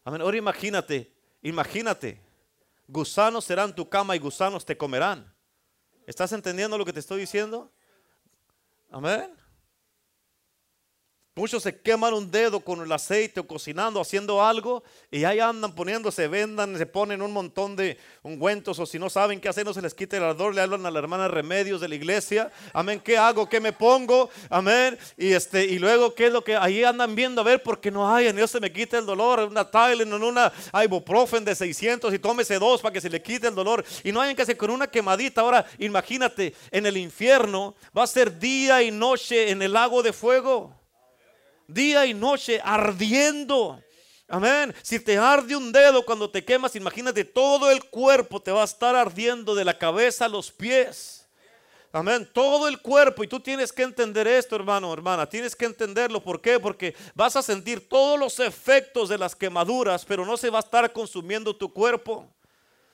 [0.04, 0.22] Amén.
[0.22, 1.12] Ahora imagínate,
[1.42, 2.22] imagínate,
[2.88, 5.34] gusanos serán tu cama y gusanos te comerán.
[6.06, 7.71] ¿Estás entendiendo lo que te estoy diciendo?
[8.89, 9.36] Amén.
[11.38, 15.76] Muchos se queman un dedo con el aceite o cocinando, haciendo algo, y ahí andan
[15.76, 19.71] poniéndose, vendan, se ponen un montón de ungüentos, o si no saben qué hacer, no
[19.71, 22.52] se les quite el ardor, le hablan a la hermana remedios de la iglesia.
[22.73, 23.47] Amén, ¿qué hago?
[23.47, 24.32] ¿Qué me pongo?
[24.50, 24.97] Amén.
[25.15, 27.41] Y este, y luego, ¿qué es lo que ahí andan viendo?
[27.41, 30.23] A ver, porque no hay, en Dios se me quite el dolor, una Tylenol, en
[30.23, 30.52] una
[30.84, 33.86] ibuprofen de 600 y tómese dos para que se le quite el dolor.
[34.04, 35.41] Y no hay que hacer con una quemadita.
[35.41, 40.13] Ahora, imagínate, en el infierno va a ser día y noche en el lago de
[40.13, 40.87] fuego
[41.68, 43.82] día y noche ardiendo.
[44.28, 44.76] Amén.
[44.82, 48.66] Si te arde un dedo cuando te quemas, imagínate todo el cuerpo te va a
[48.66, 51.26] estar ardiendo de la cabeza a los pies.
[51.94, 52.30] Amén.
[52.34, 53.24] Todo el cuerpo.
[53.24, 55.28] Y tú tienes que entender esto, hermano, hermana.
[55.28, 56.22] Tienes que entenderlo.
[56.22, 56.60] ¿Por qué?
[56.60, 60.62] Porque vas a sentir todos los efectos de las quemaduras, pero no se va a
[60.62, 62.28] estar consumiendo tu cuerpo.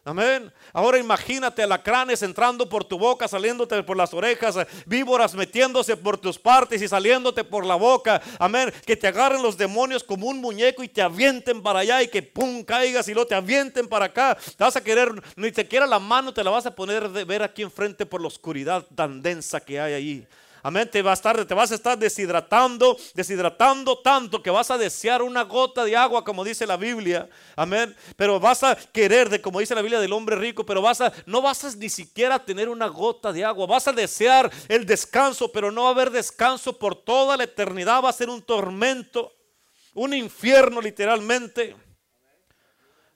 [0.05, 0.51] Amén.
[0.73, 6.37] Ahora imagínate alacranes entrando por tu boca, saliéndote por las orejas, víboras metiéndose por tus
[6.37, 8.21] partes y saliéndote por la boca.
[8.37, 8.73] Amén.
[8.85, 12.21] Que te agarren los demonios como un muñeco y te avienten para allá y que
[12.21, 14.35] pum caigas y luego te avienten para acá.
[14.35, 17.41] Te vas a querer, ni siquiera la mano te la vas a poner de ver
[17.41, 20.27] aquí enfrente por la oscuridad tan densa que hay ahí.
[20.65, 20.89] Amén.
[20.89, 25.41] Te vas, estar, te vas a estar deshidratando, deshidratando tanto que vas a desear una
[25.41, 27.29] gota de agua, como dice la Biblia.
[27.57, 27.93] Amén.
[28.15, 31.11] Pero vas a querer, de como dice la Biblia del hombre rico, pero vas a,
[31.25, 33.67] no vas a ni siquiera tener una gota de agua.
[33.67, 38.01] Vas a desear el descanso, pero no va a haber descanso por toda la eternidad.
[38.01, 39.33] Va a ser un tormento,
[39.93, 41.75] un infierno literalmente.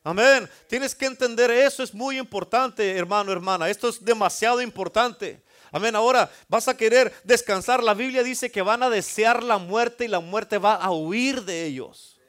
[0.04, 0.50] Amén.
[0.68, 3.70] Tienes que entender eso, es muy importante, hermano, hermana.
[3.70, 5.47] Esto es demasiado importante.
[5.72, 5.96] Amén.
[5.96, 7.84] Ahora vas a querer descansar.
[7.84, 11.44] La Biblia dice que van a desear la muerte y la muerte va a huir
[11.44, 12.20] de ellos.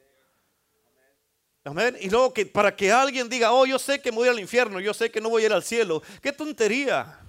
[1.64, 1.96] Amén.
[2.00, 4.94] Y luego que para que alguien diga, oh, yo sé que voy al infierno, yo
[4.94, 6.02] sé que no voy a ir al cielo.
[6.22, 7.20] Qué tontería.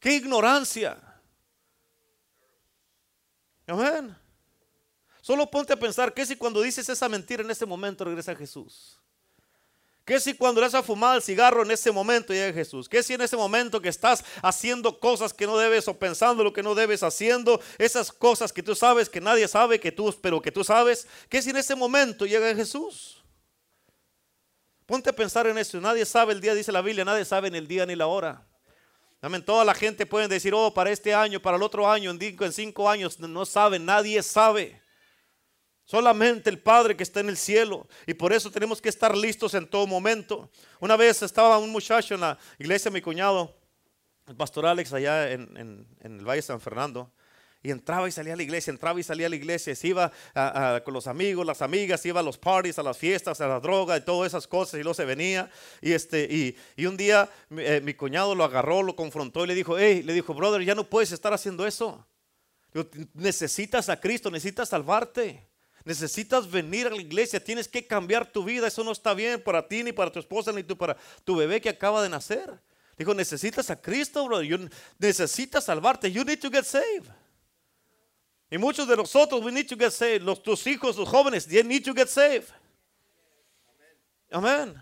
[0.00, 0.96] Qué ignorancia.
[3.66, 4.16] Amén.
[5.20, 8.98] Solo ponte a pensar que si cuando dices esa mentira en ese momento regresa Jesús.
[10.08, 12.88] ¿Qué si cuando le has fumado el cigarro en ese momento llega Jesús?
[12.88, 16.50] ¿Qué si en ese momento que estás haciendo cosas que no debes o pensando lo
[16.50, 20.40] que no debes haciendo, esas cosas que tú sabes que nadie sabe que tú, pero
[20.40, 21.06] que tú sabes?
[21.28, 23.22] ¿Qué si en ese momento llega Jesús?
[24.86, 25.78] Ponte a pensar en eso.
[25.78, 28.46] Nadie sabe el día, dice la Biblia, nadie sabe ni el día ni la hora.
[29.20, 29.44] Amén.
[29.44, 32.46] Toda la gente puede decir, oh, para este año, para el otro año, en cinco,
[32.46, 34.80] en cinco años, no sabe, nadie sabe.
[35.88, 37.88] Solamente el Padre que está en el cielo.
[38.06, 40.50] Y por eso tenemos que estar listos en todo momento.
[40.80, 43.56] Una vez estaba un muchacho en la iglesia, mi cuñado,
[44.26, 47.10] el pastor Alex, allá en, el Valle de San Fernando.
[47.62, 50.12] Y entraba y salía a la iglesia, entraba y salía a la iglesia, se iba
[50.84, 53.96] con los amigos, las amigas, iba a los parties, a las fiestas, a la droga
[53.96, 55.50] y todas esas cosas, y luego se venía.
[55.80, 59.78] Y, este, y, un día eh, mi cuñado lo agarró, lo confrontó y le dijo,
[59.78, 62.06] hey, le dijo, brother, ya no puedes estar haciendo eso.
[63.14, 65.47] necesitas a Cristo, necesitas salvarte.
[65.88, 68.66] Necesitas venir a la iglesia, tienes que cambiar tu vida.
[68.66, 71.70] Eso no está bien para ti, ni para tu esposa, ni para tu bebé que
[71.70, 72.60] acaba de nacer.
[72.98, 74.70] Dijo, necesitas a Cristo, brother.
[74.98, 76.12] necesitas salvarte.
[76.12, 77.08] You need to get saved.
[78.50, 80.24] Y muchos de nosotros, we need to get saved.
[80.24, 82.50] Los, tus hijos, los jóvenes, they need to get saved.
[84.30, 84.78] Amén.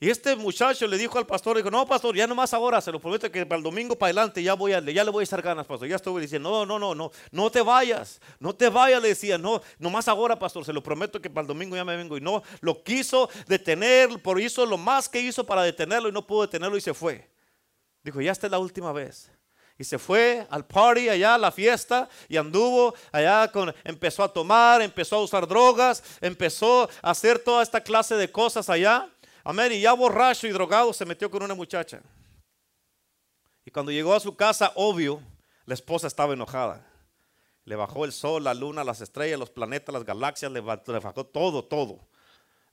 [0.00, 3.00] Y este muchacho le dijo al pastor, dijo, no, pastor, ya nomás ahora, se lo
[3.00, 5.42] prometo que para el domingo para adelante ya voy a, ya le voy a echar
[5.42, 5.88] ganas, pastor.
[5.88, 9.38] Ya estuve diciendo, no, no, no, no, no te vayas, no te vayas, le decía,
[9.38, 12.16] no, nomás ahora, pastor, se lo prometo que para el domingo ya me vengo.
[12.16, 16.24] Y no, lo quiso detener, por hizo lo más que hizo para detenerlo y no
[16.24, 17.28] pudo detenerlo y se fue.
[18.04, 19.32] Dijo, ya esta es la última vez.
[19.76, 24.32] Y se fue al party allá, a la fiesta, y anduvo allá, con, empezó a
[24.32, 29.08] tomar, empezó a usar drogas, empezó a hacer toda esta clase de cosas allá.
[29.48, 29.72] Amén.
[29.72, 32.02] Y ya borracho y drogado se metió con una muchacha.
[33.64, 35.22] Y cuando llegó a su casa, obvio,
[35.64, 36.86] la esposa estaba enojada.
[37.64, 41.64] Le bajó el sol, la luna, las estrellas, los planetas, las galaxias, le bajó todo,
[41.64, 41.98] todo.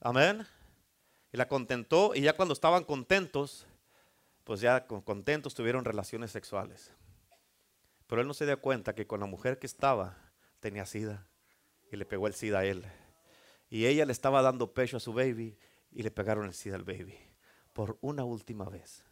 [0.02, 0.46] Amén.
[1.32, 3.66] Y la contentó y ya cuando estaban contentos,
[4.44, 6.92] pues ya contentos tuvieron relaciones sexuales.
[8.06, 10.18] Pero él no se dio cuenta que con la mujer que estaba
[10.60, 11.26] tenía sida
[11.90, 12.84] y le pegó el sida a él.
[13.70, 15.58] Y ella le estaba dando pecho a su baby
[15.96, 17.18] y le pegaron el sida al baby
[17.74, 19.04] por una última vez.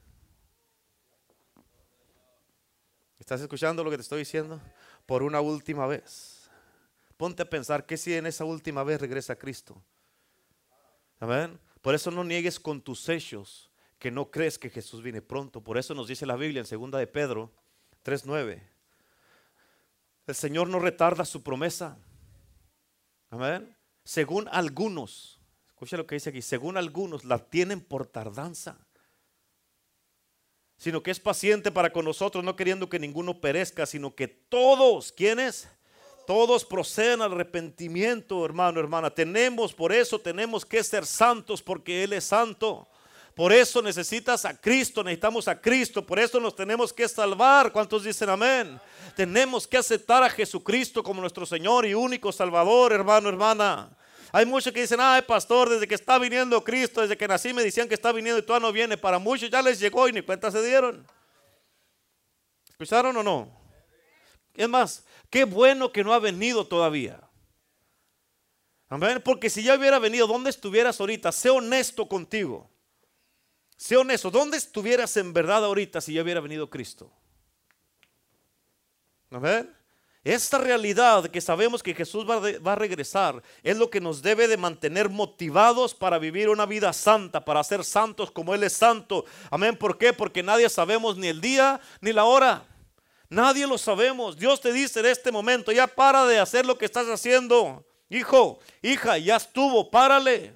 [3.18, 4.62] ¿Estás escuchando lo que te estoy diciendo?
[5.06, 6.50] Por una última vez.
[7.16, 9.82] Ponte a pensar que si en esa última vez regresa Cristo.
[11.20, 11.58] Amén.
[11.82, 15.62] Por eso no niegues con tus hechos que no crees que Jesús viene pronto.
[15.62, 17.54] Por eso nos dice la Biblia en segunda de Pedro
[18.04, 18.62] 3:9.
[20.28, 21.98] El Señor no retarda su promesa.
[23.30, 23.74] Amén.
[24.04, 25.40] Según algunos,
[25.84, 28.78] escucha lo que dice aquí, según algunos la tienen por tardanza
[30.84, 35.14] sino que es paciente para con nosotros, no queriendo que ninguno perezca, sino que todos,
[35.14, 35.70] ¿quiénes?
[36.28, 39.10] Todos proceden al arrepentimiento, hermano, hermana.
[39.10, 42.86] Tenemos, por eso tenemos que ser santos, porque Él es santo.
[43.34, 47.72] Por eso necesitas a Cristo, necesitamos a Cristo, por eso nos tenemos que salvar.
[47.72, 48.78] ¿Cuántos dicen amén?
[49.16, 53.90] Tenemos que aceptar a Jesucristo como nuestro Señor y único Salvador, hermano, hermana.
[54.36, 57.64] Hay muchos que dicen, ay pastor, desde que está viniendo Cristo, desde que nací me
[57.64, 58.98] decían que está viniendo y todavía no viene.
[58.98, 61.06] Para muchos ya les llegó y ni cuenta se dieron.
[62.68, 63.56] ¿Escucharon o no?
[64.56, 67.22] Es más, qué bueno que no ha venido todavía.
[68.90, 69.22] Amén.
[69.24, 71.32] Porque si ya hubiera venido, ¿dónde estuvieras ahorita?
[71.32, 72.72] Sé honesto contigo.
[73.78, 74.32] Sé honesto.
[74.32, 77.12] ¿Dónde estuvieras en verdad ahorita si ya hubiera venido Cristo?
[79.30, 79.72] Amén.
[80.24, 84.56] Esta realidad que sabemos que Jesús va, a regresar es lo que nos debe de
[84.56, 89.26] mantener motivados para vivir una vida santa, para ser santos como Él es santo.
[89.52, 89.76] Amén.
[89.76, 90.14] ¿Por qué?
[90.14, 92.66] Porque nadie sabemos ni el día ni la hora.
[93.28, 94.38] Nadie lo sabemos.
[94.38, 97.86] Dios te dice en este momento, ya para de hacer lo que estás haciendo.
[98.08, 100.54] Hijo, hija, ya estuvo, párale.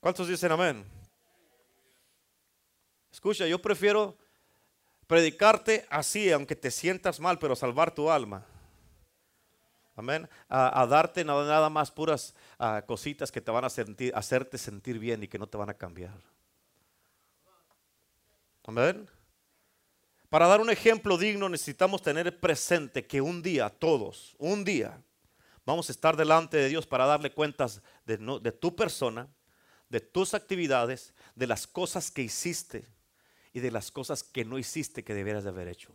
[0.00, 0.84] ¿Cuántos dicen amén?
[3.12, 4.16] Escucha, yo prefiero
[5.06, 8.44] predicarte así, aunque te sientas mal, pero salvar tu alma.
[9.94, 10.28] Amén.
[10.48, 12.34] A, darte nada, más puras
[12.86, 15.74] cositas que te van a sentir, hacerte sentir bien y que no te van a
[15.74, 16.18] cambiar.
[18.64, 19.08] Amén.
[20.28, 25.00] Para dar un ejemplo digno necesitamos tener presente que un día, todos, un día,
[25.64, 29.28] vamos a estar delante de Dios para darle cuentas de, de tu persona,
[29.88, 32.86] de tus actividades, de las cosas que hiciste
[33.56, 35.90] y de las cosas que no hiciste que debieras de haber hecho.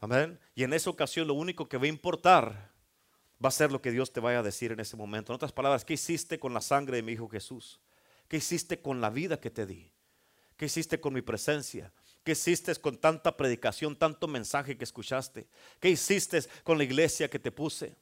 [0.00, 0.40] Amén.
[0.54, 2.72] Y en esa ocasión lo único que va a importar
[3.44, 5.30] va a ser lo que Dios te vaya a decir en ese momento.
[5.30, 7.78] En otras palabras, ¿qué hiciste con la sangre de mi Hijo Jesús?
[8.26, 9.92] ¿Qué hiciste con la vida que te di?
[10.56, 11.92] ¿Qué hiciste con mi presencia?
[12.24, 15.48] ¿Qué hiciste con tanta predicación, tanto mensaje que escuchaste?
[15.78, 17.94] ¿Qué hiciste con la iglesia que te puse?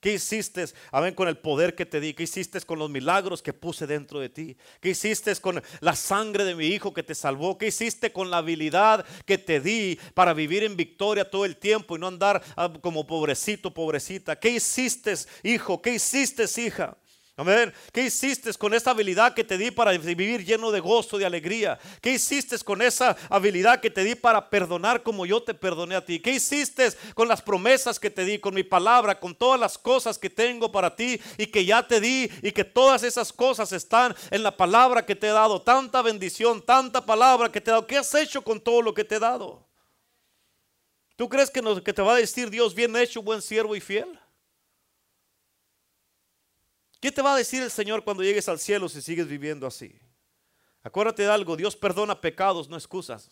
[0.00, 2.14] ¿Qué hiciste, amén, con el poder que te di?
[2.14, 4.56] ¿Qué hiciste con los milagros que puse dentro de ti?
[4.80, 7.58] ¿Qué hiciste con la sangre de mi hijo que te salvó?
[7.58, 11.96] ¿Qué hiciste con la habilidad que te di para vivir en victoria todo el tiempo
[11.96, 14.40] y no andar ah, como pobrecito, pobrecita?
[14.40, 15.82] ¿Qué hiciste, hijo?
[15.82, 16.96] ¿Qué hiciste, hija?
[17.40, 17.72] Amén.
[17.90, 21.78] ¿Qué hiciste con esa habilidad que te di para vivir lleno de gozo, de alegría?
[22.02, 26.04] ¿Qué hiciste con esa habilidad que te di para perdonar como yo te perdoné a
[26.04, 26.20] ti?
[26.20, 30.18] ¿Qué hiciste con las promesas que te di, con mi palabra, con todas las cosas
[30.18, 34.14] que tengo para ti y que ya te di y que todas esas cosas están
[34.30, 35.62] en la palabra que te he dado?
[35.62, 37.86] Tanta bendición, tanta palabra que te he dado.
[37.86, 39.66] ¿Qué has hecho con todo lo que te he dado?
[41.16, 44.20] ¿Tú crees que, que te va a decir Dios bien hecho, buen siervo y fiel?
[47.00, 49.98] ¿Qué te va a decir el Señor cuando llegues al cielo si sigues viviendo así?
[50.82, 53.30] Acuérdate de algo, Dios perdona pecados, no excusas.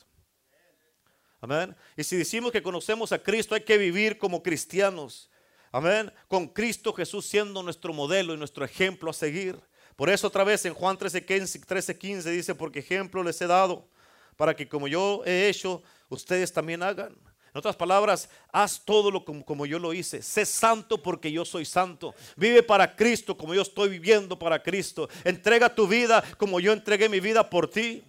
[1.40, 1.76] Amén.
[1.96, 5.31] Y si decimos que conocemos a Cristo, hay que vivir como cristianos.
[5.70, 6.12] Amén.
[6.26, 9.61] Con Cristo Jesús siendo nuestro modelo y nuestro ejemplo a seguir.
[9.96, 13.88] Por eso otra vez en Juan 13:15 13, 15 dice, porque ejemplo les he dado,
[14.37, 17.16] para que como yo he hecho, ustedes también hagan.
[17.59, 20.23] Otras palabras, haz todo lo como, como, yo lo hice.
[20.23, 22.14] Sé santo porque yo soy santo.
[22.37, 25.09] Vive para Cristo como yo estoy viviendo para Cristo.
[25.25, 28.04] Entrega tu vida como yo entregué mi vida por ti.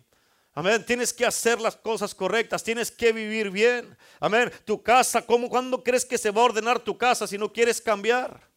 [0.53, 0.85] Amén.
[0.85, 2.63] Tienes que hacer las cosas correctas.
[2.63, 3.97] Tienes que vivir bien.
[4.19, 4.51] Amén.
[4.65, 7.81] Tu casa, ¿cómo, ¿cuándo crees que se va a ordenar tu casa si no quieres
[7.81, 8.49] cambiar?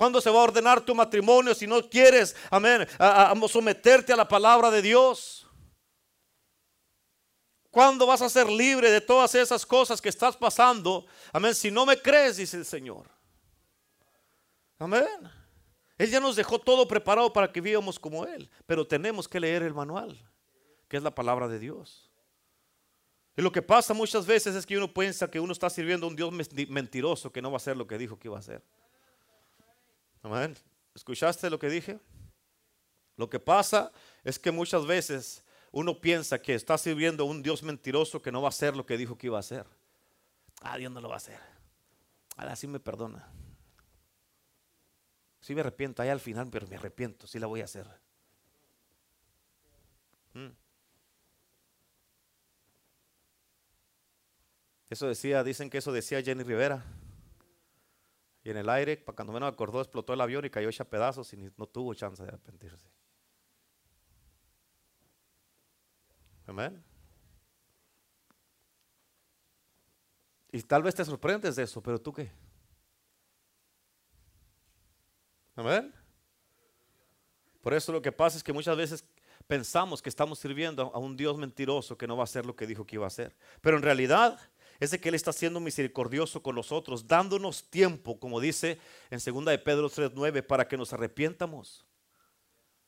[0.00, 2.88] ¿Cuándo se va a ordenar tu matrimonio si no quieres, amén,
[3.46, 5.46] someterte a la palabra de Dios?
[7.70, 11.06] ¿Cuándo vas a ser libre de todas esas cosas que estás pasando?
[11.32, 11.54] Amén.
[11.54, 13.08] Si no me crees, dice el Señor.
[14.78, 15.30] Amén.
[15.96, 18.50] Él ya nos dejó todo preparado para que vivamos como Él.
[18.66, 20.18] Pero tenemos que leer el manual,
[20.88, 22.10] que es la palabra de Dios.
[23.36, 26.08] Y lo que pasa muchas veces es que uno piensa que uno está sirviendo a
[26.10, 26.32] un Dios
[26.68, 28.62] mentiroso que no va a hacer lo que dijo que iba a hacer.
[30.22, 30.56] Amén.
[30.94, 32.00] ¿Escuchaste lo que dije?
[33.16, 33.92] Lo que pasa
[34.24, 38.42] es que muchas veces uno piensa que está sirviendo a un Dios mentiroso que no
[38.42, 39.66] va a hacer lo que dijo que iba a hacer.
[40.62, 41.38] Ah, Dios no lo va a hacer.
[42.36, 43.28] Ahora sí me perdona.
[45.40, 47.86] Sí me arrepiento, ahí al final, pero me arrepiento, sí la voy a hacer.
[50.34, 50.48] Mm.
[54.90, 56.84] Eso decía, dicen que eso decía Jenny Rivera.
[58.42, 61.52] Y en el aire, cuando menos acordó, explotó el avión y cayó hecha pedazos y
[61.56, 62.88] no tuvo chance de arrepentirse.
[66.50, 66.82] Amén.
[70.50, 72.28] Y tal vez te sorprendes de eso, pero tú qué?
[75.54, 75.94] Amén.
[77.60, 79.04] Por eso lo que pasa es que muchas veces
[79.46, 82.66] pensamos que estamos sirviendo a un Dios mentiroso que no va a hacer lo que
[82.66, 83.36] dijo que iba a hacer.
[83.60, 84.40] Pero en realidad
[84.80, 88.80] es de que Él está siendo misericordioso con nosotros, dándonos tiempo, como dice
[89.10, 91.86] en 2 de Pedro 3.9, para que nos arrepientamos.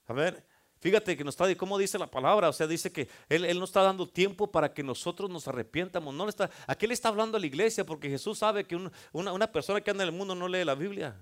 [0.06, 0.44] A ver,
[0.82, 2.48] fíjate que nos está, ¿cómo dice la palabra?
[2.48, 6.12] O sea, dice que Él, él nos está dando tiempo para que nosotros nos arrepientamos.
[6.12, 7.86] No está, aquí le está hablando a la iglesia?
[7.86, 10.74] Porque Jesús sabe que una, una persona que anda en el mundo no lee la
[10.74, 11.16] Biblia.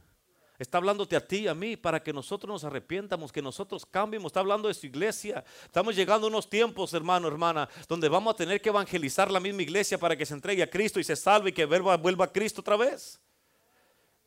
[0.58, 4.30] Está hablándote a ti y a mí para que nosotros nos arrepientamos, que nosotros cambiemos.
[4.30, 5.44] Está hablando de su iglesia.
[5.64, 9.62] Estamos llegando a unos tiempos, hermano, hermana, donde vamos a tener que evangelizar la misma
[9.62, 12.61] iglesia para que se entregue a Cristo y se salve y que vuelva a Cristo
[12.61, 13.20] otra vez.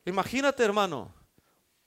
[0.04, 1.14] Imagínate, hermano.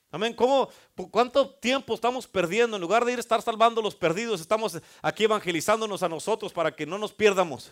[0.10, 0.34] Amén.
[0.34, 0.70] ¿Cómo,
[1.12, 2.78] ¿Cuánto tiempo estamos perdiendo?
[2.78, 6.54] En lugar de ir a estar salvando a los perdidos, estamos aquí evangelizándonos a nosotros
[6.54, 7.72] para que no nos pierdamos.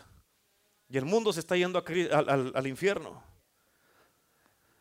[0.90, 1.84] Y el mundo se está yendo
[2.14, 3.24] al infierno.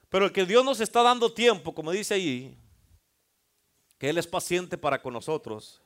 [0.09, 2.57] Pero el que Dios nos está dando tiempo, como dice ahí,
[3.99, 5.81] que Él es paciente para con nosotros.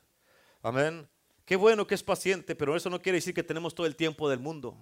[0.61, 1.07] Amén.
[1.45, 4.29] Qué bueno que es paciente, pero eso no quiere decir que tenemos todo el tiempo
[4.29, 4.77] del mundo.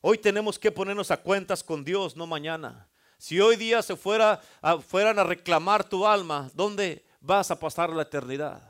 [0.00, 2.89] Hoy tenemos que ponernos a cuentas con Dios, no mañana.
[3.20, 4.40] Si hoy día se fuera
[4.88, 8.62] fueran a reclamar tu alma, ¿dónde vas a pasar la eternidad?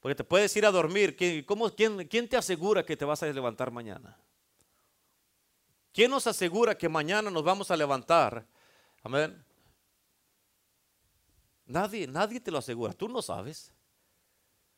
[0.00, 1.16] Porque te puedes ir a dormir.
[1.46, 4.18] ¿Cómo, quién, ¿Quién te asegura que te vas a levantar mañana?
[5.94, 8.44] ¿Quién nos asegura que mañana nos vamos a levantar?
[9.02, 9.42] Amén.
[11.64, 12.92] Nadie, nadie te lo asegura.
[12.92, 13.72] Tú no sabes.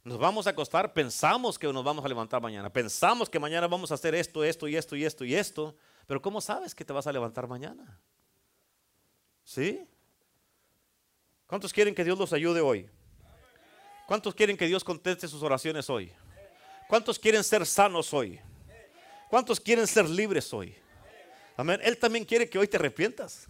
[0.05, 2.73] Nos vamos a acostar, pensamos que nos vamos a levantar mañana.
[2.73, 5.75] Pensamos que mañana vamos a hacer esto, esto y esto y esto y esto.
[6.07, 8.01] Pero ¿cómo sabes que te vas a levantar mañana?
[9.45, 9.87] ¿Sí?
[11.47, 12.89] ¿Cuántos quieren que Dios los ayude hoy?
[14.07, 16.13] ¿Cuántos quieren que Dios conteste sus oraciones hoy?
[16.89, 18.41] ¿Cuántos quieren ser sanos hoy?
[19.31, 20.77] ¿Cuántos quieren ser libres hoy?
[21.57, 21.81] Amén.
[21.83, 23.49] Él también quiere que hoy te arrepientas.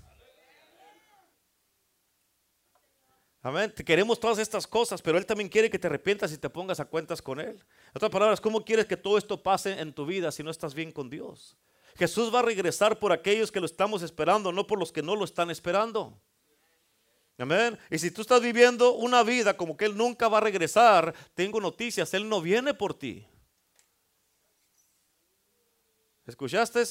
[3.43, 3.73] Amén.
[3.75, 6.81] Te queremos todas estas cosas, pero Él también quiere que te arrepientas y te pongas
[6.81, 7.57] a cuentas con Él.
[7.57, 10.73] En otras palabras, ¿cómo quieres que todo esto pase en tu vida si no estás
[10.73, 11.57] bien con Dios?
[11.97, 15.15] Jesús va a regresar por aquellos que lo estamos esperando, no por los que no
[15.15, 16.19] lo están esperando.
[17.39, 17.79] Amén.
[17.91, 21.61] Y si tú estás viviendo una vida como que Él nunca va a regresar, tengo
[21.61, 23.27] noticias, Él no viene por ti.
[26.27, 26.83] ¿Escuchaste?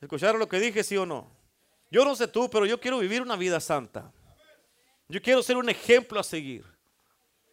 [0.00, 1.28] ¿Escucharon lo que dije, sí o no?
[1.90, 4.12] Yo no sé tú, pero yo quiero vivir una vida santa.
[5.08, 6.75] Yo quiero ser un ejemplo a seguir.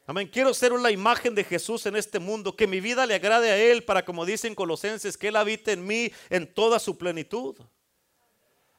[0.05, 0.27] Amén.
[0.27, 3.57] Quiero ser una imagen de Jesús en este mundo, que mi vida le agrade a
[3.57, 7.55] Él para, como dicen Colosenses, que Él habite en mí en toda su plenitud.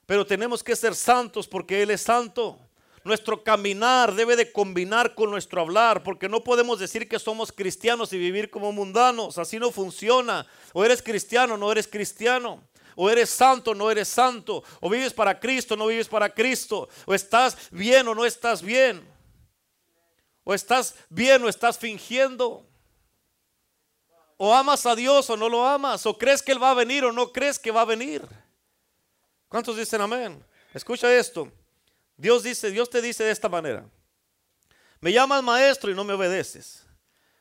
[0.04, 2.58] Pero tenemos que ser santos porque Él es santo.
[3.04, 8.12] Nuestro caminar debe de combinar con nuestro hablar, porque no podemos decir que somos cristianos
[8.12, 9.38] y vivir como mundanos.
[9.38, 10.46] Así no funciona.
[10.74, 12.62] O eres cristiano, no eres cristiano.
[12.96, 14.62] O eres santo, no eres santo.
[14.78, 16.86] O vives para Cristo, no vives para Cristo.
[17.06, 19.13] O estás bien o no estás bien.
[20.44, 22.66] O estás bien o estás fingiendo.
[24.36, 26.04] O amas a Dios o no lo amas.
[26.06, 28.22] O crees que Él va a venir o no crees que va a venir.
[29.48, 30.44] ¿Cuántos dicen amén?
[30.74, 31.50] Escucha esto.
[32.16, 33.84] Dios dice, Dios te dice de esta manera.
[35.00, 36.84] Me llamas maestro y no me obedeces.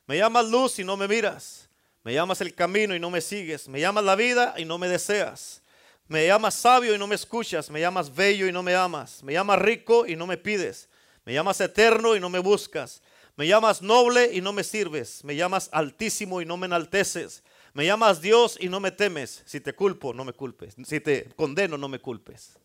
[0.06, 1.70] Me llamas luz y no me miras.
[2.04, 3.68] Me llamas el camino y no me sigues.
[3.68, 5.62] Me llamas la vida y no me deseas.
[6.08, 7.70] Me llamas sabio y no me escuchas.
[7.70, 9.24] Me llamas bello y no me amas.
[9.24, 10.90] Me llamas rico y no me pides.
[11.26, 13.02] Me llamas eterno y no me buscas.
[13.36, 15.24] Me llamas noble y no me sirves.
[15.24, 17.44] Me llamas altísimo y no me enalteces.
[17.74, 19.42] Me llamas Dios y no me temes.
[19.46, 20.76] Si te culpo, no me culpes.
[20.86, 22.60] Si te condeno, no me culpes.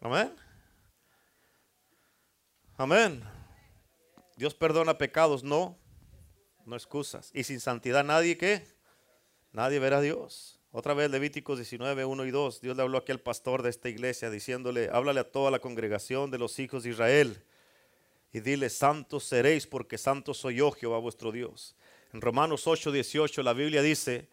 [0.00, 0.36] Amén.
[2.76, 3.24] Amén.
[4.36, 5.78] Dios perdona pecados, no,
[6.66, 7.30] no excusas.
[7.32, 8.66] Y sin santidad nadie que,
[9.52, 10.60] nadie verá a Dios.
[10.76, 12.60] Otra vez Levíticos 19, 1 y 2.
[12.60, 16.32] Dios le habló aquí al pastor de esta iglesia diciéndole, háblale a toda la congregación
[16.32, 17.40] de los hijos de Israel
[18.32, 21.76] y dile, santos seréis porque santo soy yo, Jehová vuestro Dios.
[22.12, 24.26] En Romanos 8, 18 la Biblia dice,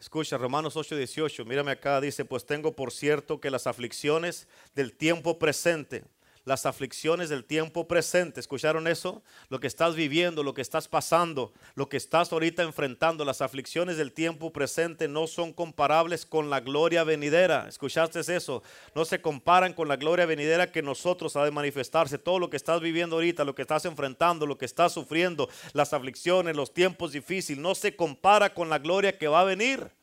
[0.00, 4.92] escucha, Romanos 8, 18, mírame acá, dice, pues tengo por cierto que las aflicciones del
[4.92, 6.02] tiempo presente
[6.50, 8.40] las aflicciones del tiempo presente.
[8.40, 9.22] ¿Escucharon eso?
[9.50, 13.96] Lo que estás viviendo, lo que estás pasando, lo que estás ahorita enfrentando, las aflicciones
[13.96, 17.68] del tiempo presente no son comparables con la gloria venidera.
[17.68, 18.64] ¿Escuchaste eso?
[18.96, 22.18] No se comparan con la gloria venidera que nosotros ha de manifestarse.
[22.18, 25.92] Todo lo que estás viviendo ahorita, lo que estás enfrentando, lo que estás sufriendo, las
[25.92, 29.99] aflicciones, los tiempos difíciles, no se compara con la gloria que va a venir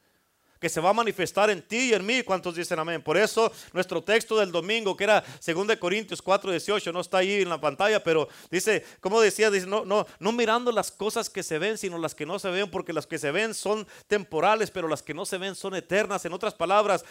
[0.60, 2.24] que se va a manifestar en ti y en mí.
[2.24, 3.02] ¿Cuántos dicen amén?
[3.02, 7.42] Por eso nuestro texto del domingo, que era 2 Corintios 4, 18, no está ahí
[7.42, 11.44] en la pantalla, pero dice, como decía, dice, no, no, no mirando las cosas que
[11.44, 14.72] se ven, sino las que no se ven, porque las que se ven son temporales,
[14.72, 16.26] pero las que no se ven son eternas.
[16.26, 17.06] En otras palabras,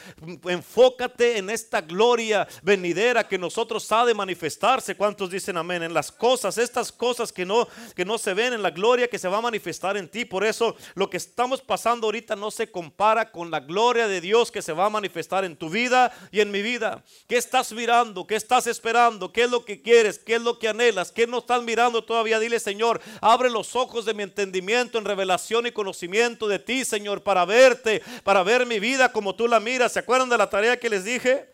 [0.45, 4.97] enfócate en esta gloria venidera que nosotros ha de manifestarse.
[4.97, 5.83] ¿Cuántos dicen amén?
[5.83, 9.19] En las cosas, estas cosas que no, que no se ven, en la gloria que
[9.19, 10.25] se va a manifestar en ti.
[10.25, 14.51] Por eso lo que estamos pasando ahorita no se compara con la gloria de Dios
[14.51, 17.03] que se va a manifestar en tu vida y en mi vida.
[17.29, 18.27] ¿Qué estás mirando?
[18.27, 19.33] ¿Qué estás esperando?
[19.33, 20.19] ¿Qué es lo que quieres?
[20.19, 21.13] ¿Qué es lo que anhelas?
[21.13, 22.39] ¿Qué no estás mirando todavía?
[22.39, 27.23] Dile, Señor, abre los ojos de mi entendimiento en revelación y conocimiento de ti, Señor,
[27.23, 29.93] para verte, para ver mi vida como tú la miras.
[29.93, 31.53] ¿Se acuerdan de la tarea que les dije?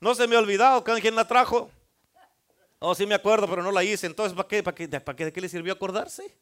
[0.00, 0.82] No se me ha olvidado.
[0.82, 1.70] ¿Quién la trajo?
[2.80, 4.08] Oh, sí me acuerdo, pero no la hice.
[4.08, 6.36] Entonces, ¿para qué, para qué, para qué, ¿de qué le sirvió acordarse?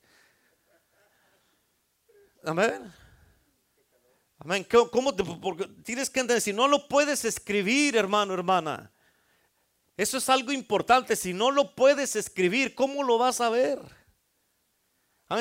[2.43, 2.91] Amén.
[4.41, 4.66] Amén.
[4.91, 8.91] ¿Cómo porque tienes que entender, si no lo puedes escribir, hermano, hermana,
[9.99, 11.14] eso es algo importante.
[11.14, 13.78] Si no lo puedes escribir, ¿cómo lo vas a ver?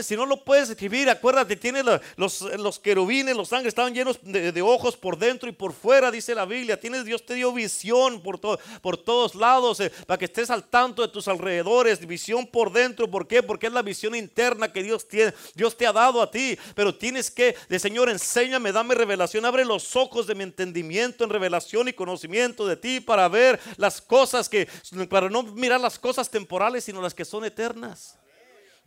[0.04, 1.82] Si no lo puedes escribir, acuérdate, tiene
[2.16, 6.46] los, querubines, los ángeles estaban llenos de, ojos por dentro y por fuera, dice la
[6.46, 6.80] Biblia.
[6.80, 8.40] Tienes, Dios te dio visión por,
[8.82, 13.10] por todos lados, eh, para que estés al tanto de tus alrededores, visión por dentro.
[13.10, 13.42] ¿Por qué?
[13.42, 16.56] Porque es la visión interna que Dios, tiene, Dios te ha dado a ti.
[16.76, 21.32] Pero tienes que, de Señor, enséñame, dame revelación, abre los ojos de mi entendimiento en
[21.32, 24.68] revelación y conocimiento de ti para ver las cosas que,
[25.10, 28.20] para no mirar las cosas temporales, sino las que son eternas.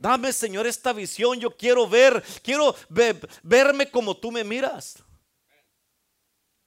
[0.02, 1.38] Dame, Señor, esta visión.
[1.38, 2.74] Yo quiero ver, quiero
[3.44, 4.96] verme como tú me miras.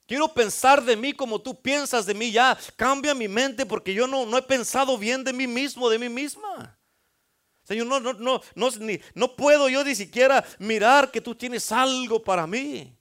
[0.08, 2.32] Quiero pensar de mí como tú piensas de mí.
[2.32, 6.00] Ya cambia mi mente porque yo no, no he pensado bien de mí mismo, de
[6.00, 6.80] mí misma.
[7.64, 8.70] Señor, no, no, no, no,
[9.16, 12.98] no puedo yo ni siquiera mirar que tú tienes algo para mí.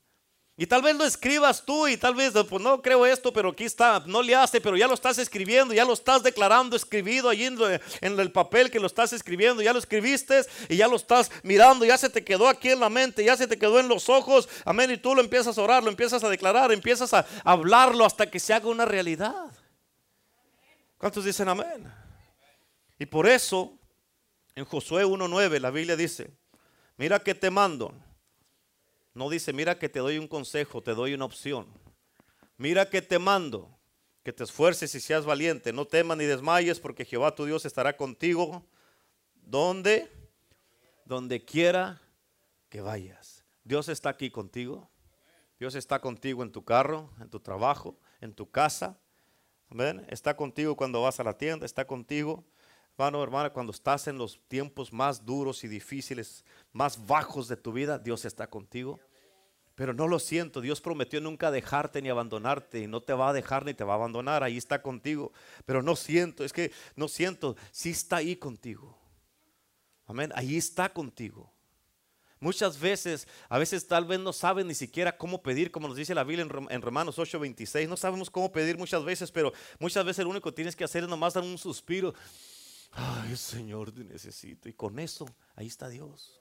[0.57, 3.65] Y tal vez lo escribas tú y tal vez, pues no creo esto, pero aquí
[3.65, 7.47] está, no le hace, pero ya lo estás escribiendo, ya lo estás declarando escribido allí
[7.47, 7.59] en,
[8.01, 11.85] en, el papel que lo estás escribiendo, ya lo escribiste y ya lo estás mirando,
[11.85, 14.49] ya se te quedó aquí en la mente, ya se te quedó en los ojos,
[14.65, 18.31] amén, y tú lo empiezas a orar, lo empiezas a declarar, empiezas a hablarlo hasta
[18.31, 19.51] que se haga una realidad.
[20.99, 21.93] ¿Cuántos dicen amén?
[22.97, 23.77] Y por eso,
[24.55, 26.31] en Josué 1.9, la Biblia dice,
[26.97, 27.93] mira que te mando
[29.15, 31.67] no dice, mira que te doy un consejo, te doy una opción.
[32.57, 33.79] Mira que te mando,
[34.25, 35.73] que te esfuerces y seas valiente.
[35.73, 38.67] No temas ni desmayes porque Jehová tu Dios estará contigo.
[39.35, 40.11] ¿Dónde?
[41.05, 42.03] Donde quiera
[42.69, 43.45] que vayas.
[43.63, 44.91] Dios está aquí contigo.
[45.61, 48.99] Dios está contigo en tu carro, en tu trabajo, en tu casa.
[49.71, 50.05] Amén.
[50.09, 52.45] Está contigo cuando vas a la tienda, está contigo
[52.97, 57.73] Hermano, hermana, cuando estás en los tiempos más duros y difíciles, más bajos de tu
[57.73, 59.01] vida, Dios está contigo.
[59.75, 63.33] Pero no lo siento, Dios prometió nunca dejarte ni abandonarte y no te va a
[63.33, 65.33] dejar ni te va a abandonar, ahí está contigo.
[65.67, 68.97] Pero no siento, es que no siento, sí está ahí contigo.
[70.07, 71.53] Amén, ahí está contigo.
[72.39, 76.15] Muchas veces, a veces tal vez no saben ni siquiera cómo pedir, como nos dice
[76.15, 77.89] la Biblia en Romanos 8:26.
[77.89, 81.03] No sabemos cómo pedir muchas veces, pero muchas veces lo único que tienes que hacer
[81.03, 82.15] es nomás dar un suspiro.
[82.95, 84.69] Ay, Señor, te necesito.
[84.69, 85.27] Y con eso,
[85.57, 86.41] ahí está Dios.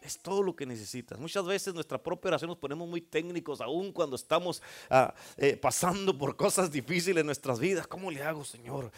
[0.00, 1.18] Es todo lo que necesitas.
[1.18, 6.16] Muchas veces nuestra propia oración nos ponemos muy técnicos, aún cuando estamos ah, eh, pasando
[6.16, 7.86] por cosas difíciles en nuestras vidas.
[7.86, 8.92] ¿Cómo le hago, Señor?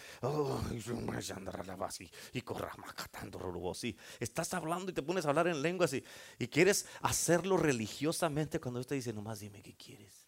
[3.85, 6.03] y estás hablando y te pones a hablar en lenguas y,
[6.41, 10.27] y quieres hacerlo religiosamente cuando Dios te dice, nomás dime qué quieres.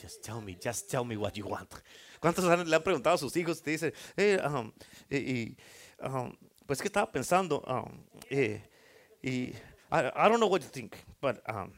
[0.00, 1.70] Just tell me, just tell me what you want.
[2.22, 3.60] ¿Cuántos le han preguntado a sus hijos?
[3.60, 4.38] Te dicen, eh,
[6.64, 7.64] pues que estaba pensando,
[8.30, 8.62] eh,
[9.20, 9.28] y
[9.90, 11.68] I, don't know what you think, but uh,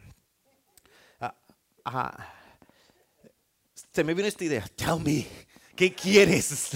[3.90, 5.26] se me viene esta idea, tell me,
[5.74, 6.72] ¿qué quieres?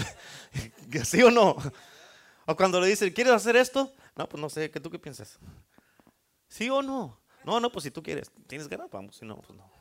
[1.03, 1.55] ¿Sí o no?
[2.47, 3.93] O cuando le dicen, ¿quieres hacer esto?
[4.15, 5.37] No, pues no sé, ¿qué tú qué piensas?
[6.47, 7.19] ¿Sí o no?
[7.43, 9.71] No, no, pues si tú quieres, tienes ganas, vamos, si no, pues no.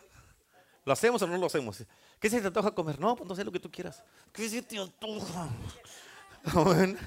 [0.86, 1.84] ¿Lo hacemos o no lo hacemos?
[2.20, 3.00] ¿Qué se te antoja comer?
[3.00, 4.04] No, pues no sé lo que tú quieras.
[4.32, 5.48] ¿Qué se te antoja?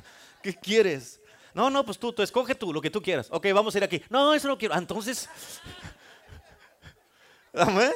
[0.42, 1.22] ¿Qué quieres?
[1.54, 3.28] No, no, pues tú, tú escoge tú lo que tú quieras.
[3.30, 4.02] Ok, vamos a ir aquí.
[4.10, 4.74] No, eso no quiero.
[4.74, 5.30] Ah, entonces.
[7.54, 7.94] Amén.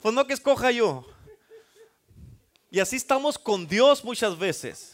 [0.00, 1.06] Pues no que escoja yo.
[2.68, 4.93] Y así estamos con Dios muchas veces.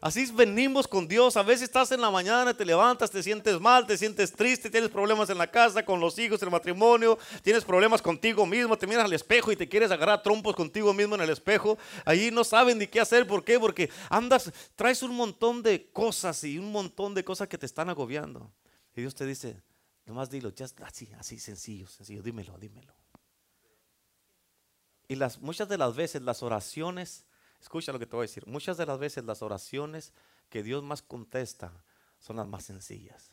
[0.00, 1.36] Así venimos con Dios.
[1.36, 4.90] A veces estás en la mañana, te levantas, te sientes mal, te sientes triste, tienes
[4.90, 9.06] problemas en la casa, con los hijos, el matrimonio, tienes problemas contigo mismo, te miras
[9.06, 11.78] al espejo y te quieres agarrar trompos contigo mismo en el espejo.
[12.04, 13.26] Allí no saben ni qué hacer.
[13.26, 13.58] ¿Por qué?
[13.58, 17.88] Porque andas, traes un montón de cosas y un montón de cosas que te están
[17.88, 18.52] agobiando.
[18.94, 19.62] Y Dios te dice,
[20.04, 20.52] nomás dilo,
[20.84, 22.94] así, así, sencillo, sencillo, dímelo, dímelo.
[25.08, 27.24] Y las, muchas de las veces las oraciones
[27.66, 28.46] Escucha lo que te voy a decir.
[28.46, 30.12] Muchas de las veces las oraciones
[30.48, 31.84] que Dios más contesta
[32.20, 33.32] son las más sencillas.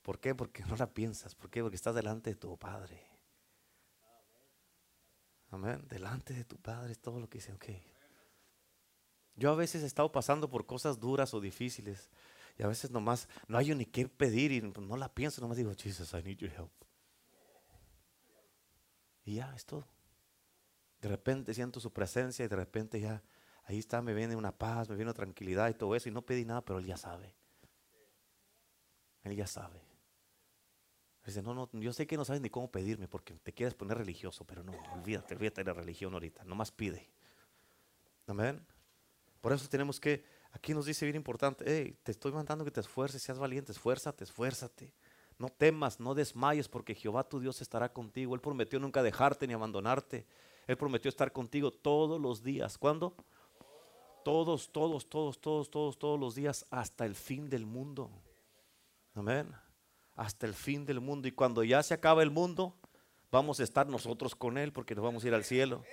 [0.00, 0.34] ¿Por qué?
[0.34, 1.34] Porque no la piensas.
[1.34, 1.60] ¿Por qué?
[1.60, 3.06] Porque estás delante de tu Padre.
[5.50, 5.86] Amén.
[5.86, 7.52] Delante de tu Padre es todo lo que dice.
[7.52, 7.66] Ok.
[9.36, 12.08] Yo a veces he estado pasando por cosas duras o difíciles.
[12.56, 15.42] Y a veces nomás no hay ni qué pedir y no la pienso.
[15.42, 16.72] Nomás digo, Jesus, I need your help.
[19.24, 19.86] Y ya, es todo.
[21.02, 23.22] De repente siento su presencia y de repente ya
[23.64, 26.08] Ahí está, me viene una paz, me viene una tranquilidad y todo eso.
[26.08, 27.34] Y no pedí nada, pero Él ya sabe.
[29.22, 29.80] Él ya sabe.
[31.24, 33.96] Dice, no, no, yo sé que no sabes ni cómo pedirme porque te quieres poner
[33.96, 37.08] religioso, pero no, olvídate, olvídate de la religión ahorita, nomás pide.
[38.26, 38.64] Amén.
[39.40, 42.80] Por eso tenemos que, aquí nos dice bien importante, hey, te estoy mandando que te
[42.80, 44.92] esfuerces, seas valiente, esfuérzate, esfuérzate.
[45.38, 48.34] No temas, no desmayes porque Jehová tu Dios estará contigo.
[48.34, 50.26] Él prometió nunca dejarte ni abandonarte.
[50.66, 52.78] Él prometió estar contigo todos los días.
[52.78, 53.16] ¿Cuándo?
[54.24, 58.10] Todos, todos, todos, todos, todos, todos los días hasta el fin del mundo.
[59.14, 59.52] Amén.
[60.16, 61.28] Hasta el fin del mundo.
[61.28, 62.74] Y cuando ya se acabe el mundo,
[63.30, 65.84] vamos a estar nosotros con Él porque nos vamos a ir al cielo.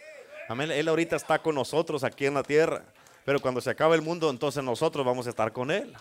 [0.48, 0.72] Amén.
[0.72, 2.86] Él ahorita está con nosotros aquí en la tierra.
[3.26, 5.94] Pero cuando se acabe el mundo, entonces nosotros vamos a estar con Él.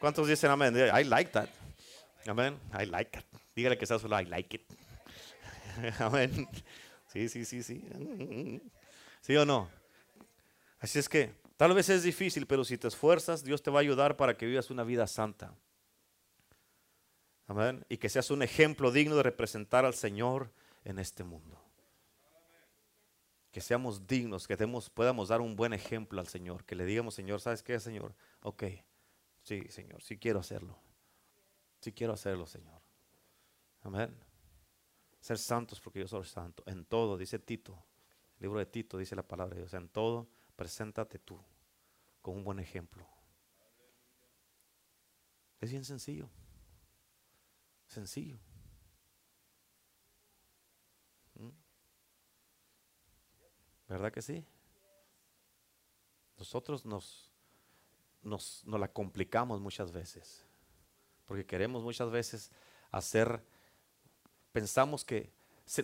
[0.00, 0.74] ¿Cuántos dicen amén?
[0.74, 1.48] I like that.
[2.26, 2.58] Amén.
[2.72, 3.24] I like it.
[3.54, 4.62] Dígale que sea solo I like it.
[6.00, 6.48] Amén.
[7.12, 8.62] Sí, sí, sí, sí.
[9.20, 9.68] ¿Sí o no?
[10.80, 13.82] Así es que Tal vez es difícil, pero si te esfuerzas, Dios te va a
[13.82, 15.54] ayudar para que vivas una vida santa.
[17.46, 17.84] Amén.
[17.90, 20.50] Y que seas un ejemplo digno de representar al Señor
[20.84, 21.62] en este mundo.
[23.50, 26.64] Que seamos dignos, que demos, podamos dar un buen ejemplo al Señor.
[26.64, 28.14] Que le digamos, Señor, ¿sabes qué, Señor?
[28.40, 28.64] Ok,
[29.42, 30.78] sí, Señor, sí quiero hacerlo.
[31.82, 32.80] Sí quiero hacerlo, Señor.
[33.82, 34.16] Amén.
[35.20, 36.62] Ser santos porque yo soy santo.
[36.64, 37.84] En todo, dice Tito.
[38.38, 39.74] El libro de Tito dice la palabra de Dios.
[39.74, 41.40] En todo preséntate tú
[42.20, 43.08] con un buen ejemplo.
[45.58, 46.28] Es bien sencillo.
[47.86, 48.38] Sencillo.
[51.32, 51.48] ¿Mm?
[53.88, 54.44] ¿Verdad que sí?
[56.36, 57.32] Nosotros nos,
[58.20, 60.44] nos, nos, la complicamos muchas veces.
[61.24, 62.52] Porque queremos muchas veces
[62.90, 63.42] hacer,
[64.52, 65.32] pensamos que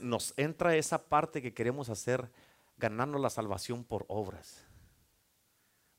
[0.02, 2.30] nos entra esa parte que queremos hacer
[2.76, 4.65] ganando la salvación por obras.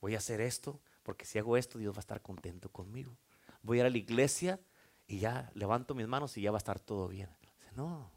[0.01, 3.17] Voy a hacer esto porque si hago esto Dios va a estar contento conmigo.
[3.61, 4.59] Voy a ir a la iglesia
[5.07, 7.29] y ya levanto mis manos y ya va a estar todo bien.
[7.75, 8.11] No,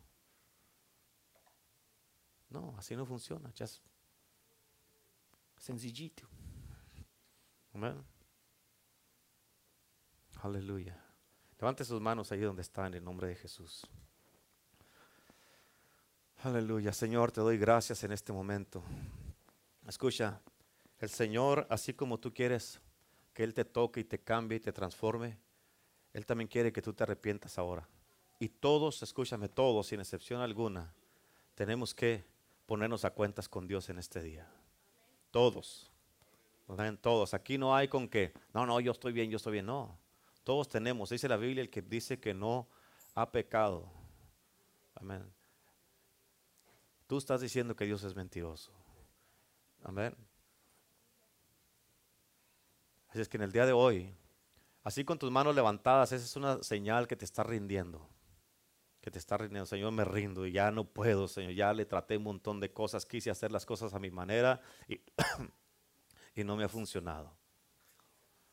[2.51, 3.53] no, así no funciona.
[3.57, 3.83] Just
[5.57, 6.27] sencillito.
[7.73, 8.05] Amén.
[10.43, 10.99] Aleluya.
[11.59, 13.87] Levante sus manos ahí donde están en el nombre de Jesús.
[16.43, 16.93] Aleluya.
[16.93, 18.83] Señor, te doy gracias en este momento.
[19.87, 20.41] Escucha,
[21.01, 22.81] el Señor, así como tú quieres
[23.33, 25.39] que Él te toque y te cambie y te transforme,
[26.13, 27.89] Él también quiere que tú te arrepientas ahora.
[28.39, 30.95] Y todos, escúchame, todos, sin excepción alguna,
[31.55, 32.25] tenemos que
[32.67, 34.49] ponernos a cuentas con Dios en este día.
[35.31, 35.91] Todos.
[37.01, 37.35] Todos.
[37.35, 39.67] Aquí no hay con que, no, no, yo estoy bien, yo estoy bien.
[39.67, 39.99] No.
[40.45, 41.11] Todos tenemos.
[41.11, 42.69] Dice la Biblia el que dice que no
[43.15, 43.91] ha pecado.
[44.95, 45.25] Amén.
[47.07, 48.71] Tú estás diciendo que Dios es mentiroso.
[49.83, 50.15] Amén.
[53.11, 54.15] Así es que en el día de hoy,
[54.85, 58.09] así con tus manos levantadas, esa es una señal que te está rindiendo.
[59.01, 61.53] Que te está rindiendo, Señor, me rindo y ya no puedo, Señor.
[61.53, 65.01] Ya le traté un montón de cosas, quise hacer las cosas a mi manera y,
[66.37, 67.33] y no me ha funcionado.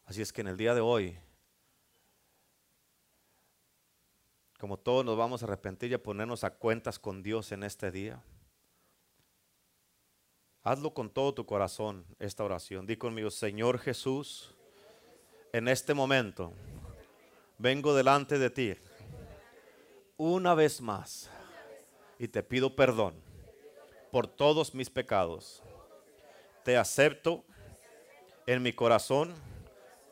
[0.06, 1.20] Así es que en el día de hoy,
[4.58, 7.92] como todos nos vamos a arrepentir y a ponernos a cuentas con Dios en este
[7.92, 8.24] día.
[10.68, 12.86] Hazlo con todo tu corazón esta oración.
[12.86, 14.54] Di conmigo, Señor Jesús,
[15.54, 16.52] En este momento
[17.58, 18.76] vengo delante de ti
[20.18, 21.30] una vez más
[22.20, 23.14] y te pido perdón
[24.12, 25.64] por todos mis pecados.
[26.66, 27.46] Te acepto
[28.46, 29.34] en mi corazón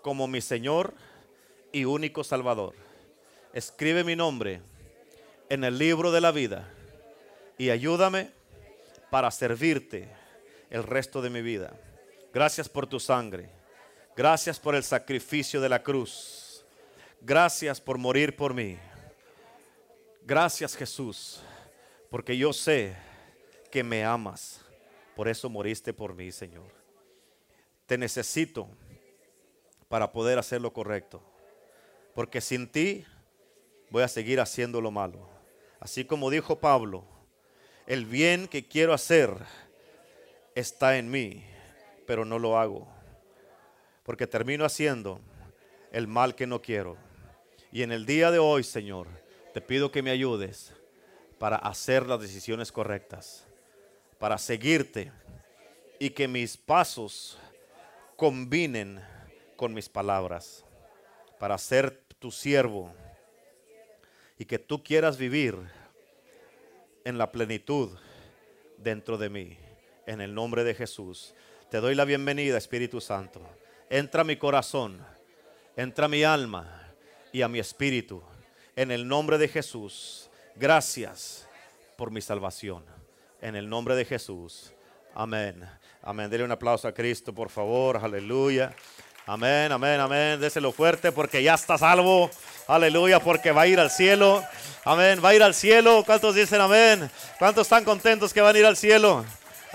[0.01, 0.93] como mi Señor
[1.73, 2.75] y único Salvador.
[3.51, 4.61] Escribe mi nombre
[5.49, 6.71] en el libro de la vida
[7.57, 8.31] y ayúdame
[9.09, 10.23] para servirte
[10.69, 11.73] el resto de mi vida.
[12.33, 13.49] Gracias por tu sangre.
[14.15, 16.65] Gracias por el sacrificio de la cruz.
[17.21, 18.77] Gracias por morir por mí.
[20.23, 21.41] Gracias Jesús,
[22.09, 22.95] porque yo sé
[23.71, 24.61] que me amas.
[25.15, 26.71] Por eso moriste por mí, Señor.
[27.85, 28.67] Te necesito
[29.87, 31.21] para poder hacer lo correcto.
[32.13, 33.05] Porque sin ti
[33.89, 35.29] voy a seguir haciendo lo malo.
[35.79, 37.05] Así como dijo Pablo,
[37.85, 39.35] el bien que quiero hacer
[40.55, 41.43] está en mí,
[42.07, 42.87] pero no lo hago.
[44.03, 45.19] Porque termino haciendo
[45.91, 46.97] el mal que no quiero.
[47.71, 49.07] Y en el día de hoy, Señor,
[49.53, 50.73] te pido que me ayudes
[51.37, 53.45] para hacer las decisiones correctas,
[54.17, 55.11] para seguirte
[55.99, 57.37] y que mis pasos
[58.15, 59.01] combinen
[59.55, 60.63] con mis palabras,
[61.39, 62.93] para ser tu siervo
[64.37, 65.57] y que tú quieras vivir
[67.03, 67.97] en la plenitud
[68.77, 69.64] dentro de mí.
[70.05, 71.33] En el nombre de Jesús.
[71.69, 73.41] Te doy la bienvenida, Espíritu Santo.
[73.89, 74.99] Entra a mi corazón,
[75.75, 76.93] entra a mi alma
[77.31, 78.23] y a mi espíritu
[78.75, 80.29] en el nombre de Jesús.
[80.55, 81.47] Gracias
[81.97, 82.83] por mi salvación.
[83.41, 84.73] En el nombre de Jesús.
[85.13, 85.67] Amén.
[86.01, 86.29] Amén.
[86.29, 87.97] Dele un aplauso a Cristo, por favor.
[87.97, 88.73] Aleluya.
[89.25, 90.39] Amén, amén, amén.
[90.39, 92.29] Déselo fuerte porque ya está salvo.
[92.67, 94.43] Aleluya, porque va a ir al cielo.
[94.83, 96.03] Amén, va a ir al cielo.
[96.05, 97.09] ¿Cuántos dicen amén?
[97.39, 99.25] ¿Cuántos están contentos que van a ir al cielo?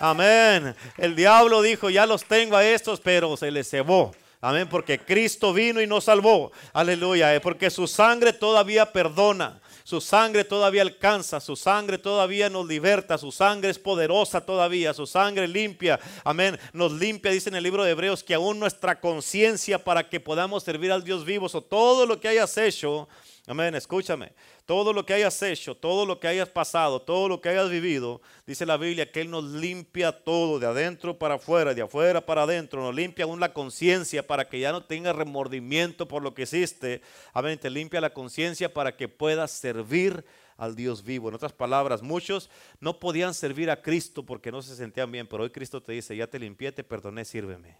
[0.00, 0.74] Amén.
[0.96, 4.12] El diablo dijo, ya los tengo a estos, pero se les cebó.
[4.40, 6.50] Amén, porque Cristo vino y nos salvó.
[6.72, 9.60] Aleluya, eh, porque su sangre todavía perdona.
[9.84, 15.06] Su sangre todavía alcanza, su sangre todavía nos liberta, su sangre es poderosa todavía, su
[15.06, 19.82] sangre limpia, amén, nos limpia, dice en el libro de Hebreos, que aún nuestra conciencia
[19.82, 23.08] para que podamos servir al Dios vivo, o todo lo que hayas hecho,
[23.50, 24.32] Amén, escúchame.
[24.64, 28.20] Todo lo que hayas hecho, todo lo que hayas pasado, todo lo que hayas vivido,
[28.46, 32.44] dice la Biblia que Él nos limpia todo, de adentro para afuera, de afuera para
[32.44, 36.42] adentro, nos limpia aún la conciencia para que ya no tengas remordimiento por lo que
[36.42, 37.02] hiciste.
[37.32, 40.24] Amén, te limpia la conciencia para que puedas servir
[40.56, 41.28] al Dios vivo.
[41.28, 45.42] En otras palabras, muchos no podían servir a Cristo porque no se sentían bien, pero
[45.42, 47.76] hoy Cristo te dice, ya te limpié, te perdoné, sírveme.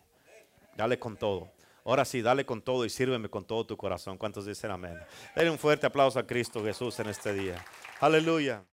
[0.77, 1.49] Dale con todo.
[1.85, 4.19] Ahora sí, dale con todo y sírveme con todo tu corazón.
[4.19, 4.99] ¿Cuántos dicen amén?
[5.35, 7.65] Denle un fuerte aplauso a Cristo Jesús en este día.
[8.01, 8.63] Aleluya.